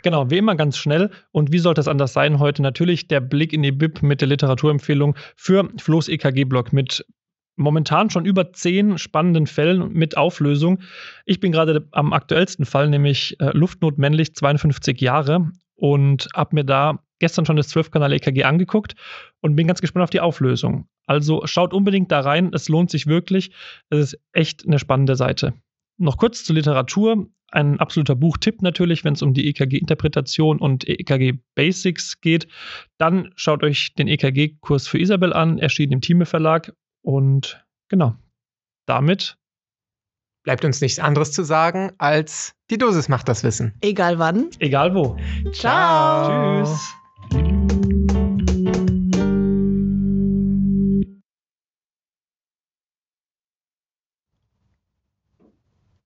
Genau, 0.04 0.30
wie 0.30 0.38
immer 0.38 0.56
ganz 0.56 0.78
schnell. 0.78 1.12
Und 1.32 1.52
wie 1.52 1.60
sollte 1.60 1.82
es 1.82 1.88
anders 1.88 2.14
sein 2.14 2.40
heute? 2.40 2.62
Natürlich 2.62 3.08
der 3.08 3.22
Blick 3.22 3.54
in 3.54 3.64
die 3.64 3.72
BIP 3.72 4.04
mit 4.04 4.20
der 4.22 4.28
Literaturempfehlung 4.28 5.16
für 5.36 5.70
Flo's 5.78 6.10
EKG-Blog 6.10 6.74
mit 6.74 7.06
momentan 7.56 8.10
schon 8.10 8.26
über 8.26 8.54
zehn 8.54 8.98
spannenden 8.98 9.48
Fällen 9.48 9.94
mit 9.94 10.18
Auflösung. 10.18 10.80
Ich 11.26 11.40
bin 11.40 11.52
gerade 11.52 11.88
am 11.92 12.14
aktuellsten 12.14 12.66
Fall, 12.66 12.90
nämlich 12.90 13.40
äh, 13.40 13.52
Luftnot 13.56 13.98
männlich 13.98 14.36
52 14.36 15.00
Jahre 15.02 15.52
und 15.76 16.30
habe 16.34 16.56
mir 16.56 16.64
da 16.64 17.00
gestern 17.20 17.46
schon 17.46 17.56
das 17.56 17.74
12-Kanal-EKG 17.74 18.44
angeguckt 18.44 18.96
und 19.42 19.56
bin 19.56 19.68
ganz 19.68 19.82
gespannt 19.82 20.04
auf 20.04 20.10
die 20.10 20.20
Auflösung. 20.20 20.88
Also 21.06 21.46
schaut 21.46 21.74
unbedingt 21.74 22.12
da 22.12 22.22
rein, 22.22 22.52
es 22.54 22.70
lohnt 22.70 22.90
sich 22.90 23.08
wirklich. 23.08 23.52
Es 23.90 24.14
ist 24.14 24.20
echt 24.34 24.66
eine 24.66 24.80
spannende 24.80 25.16
Seite. 25.16 25.54
Noch 25.98 26.18
kurz 26.18 26.44
zur 26.44 26.56
Literatur. 26.56 27.28
Ein 27.52 27.80
absoluter 27.80 28.16
Buchtipp 28.16 28.64
natürlich, 28.64 29.04
wenn 29.04 29.14
es 29.14 29.22
um 29.22 29.36
die 29.36 29.48
EKG-Interpretation 29.48 30.60
und 30.60 30.90
EKG-Basics 30.90 32.20
geht. 32.20 32.48
Dann 32.98 33.30
schaut 33.36 33.64
euch 33.64 33.94
den 33.94 34.08
EKG-Kurs 34.08 34.88
für 34.88 35.00
Isabel 35.00 35.34
an, 35.34 35.60
erschienen 35.60 35.94
im 35.94 36.02
Thieme 36.02 36.26
Verlag 36.26 36.74
und 37.04 37.64
genau, 37.90 38.16
damit 38.88 39.38
bleibt 40.44 40.66
uns 40.66 40.82
nichts 40.82 41.00
anderes 41.00 41.32
zu 41.32 41.44
sagen, 41.44 41.92
als 41.98 42.56
die 42.70 42.78
Dosis 42.78 43.08
macht 43.10 43.30
das 43.30 43.44
Wissen. 43.44 43.74
Egal 43.82 44.20
wann. 44.20 44.50
Egal 44.60 44.96
wo. 44.96 45.18
Ciao. 45.52 46.64
Tschüss. 46.64 46.94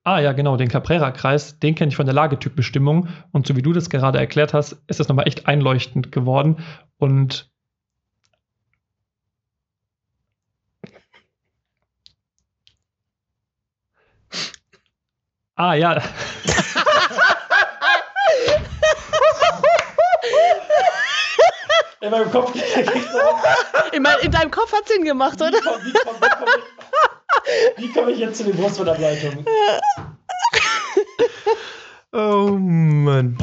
Ah 0.03 0.21
ja, 0.21 0.31
genau, 0.31 0.55
den 0.55 0.69
Caprera-Kreis, 0.69 1.59
den 1.59 1.75
kenne 1.75 1.89
ich 1.89 1.97
von 1.97 2.05
der 2.05 2.15
Lagetypbestimmung. 2.15 3.09
Und 3.33 3.45
so 3.45 3.57
wie 3.57 3.61
du 3.61 3.73
das 3.73 3.89
gerade 3.89 4.17
erklärt 4.17 4.53
hast, 4.53 4.81
ist 4.87 5.01
das 5.01 5.09
nochmal 5.09 5.27
echt 5.27 5.47
einleuchtend 5.47 6.13
geworden. 6.13 6.59
Und 6.97 7.51
Ah, 15.59 15.73
ja. 15.73 15.99
in 21.99 22.11
meinem 22.11 22.31
Kopf. 22.31 22.53
in, 23.91 24.03
mein, 24.03 24.19
in 24.21 24.29
deinem 24.31 24.51
Kopf 24.51 24.71
hat 24.71 24.83
es 24.85 24.89
Sinn 24.89 25.03
gemacht, 25.03 25.41
oder? 25.41 25.57
Wie 25.57 25.93
komme 25.93 26.19
komm, 26.37 26.47
ich, 27.77 27.93
komm 27.95 28.09
ich, 28.09 28.19
jetzt 28.19 28.37
zu 28.37 28.43
den 28.43 28.55
Brustverableitungen? 28.55 29.43
oh 32.13 32.49
Mann. 32.51 33.35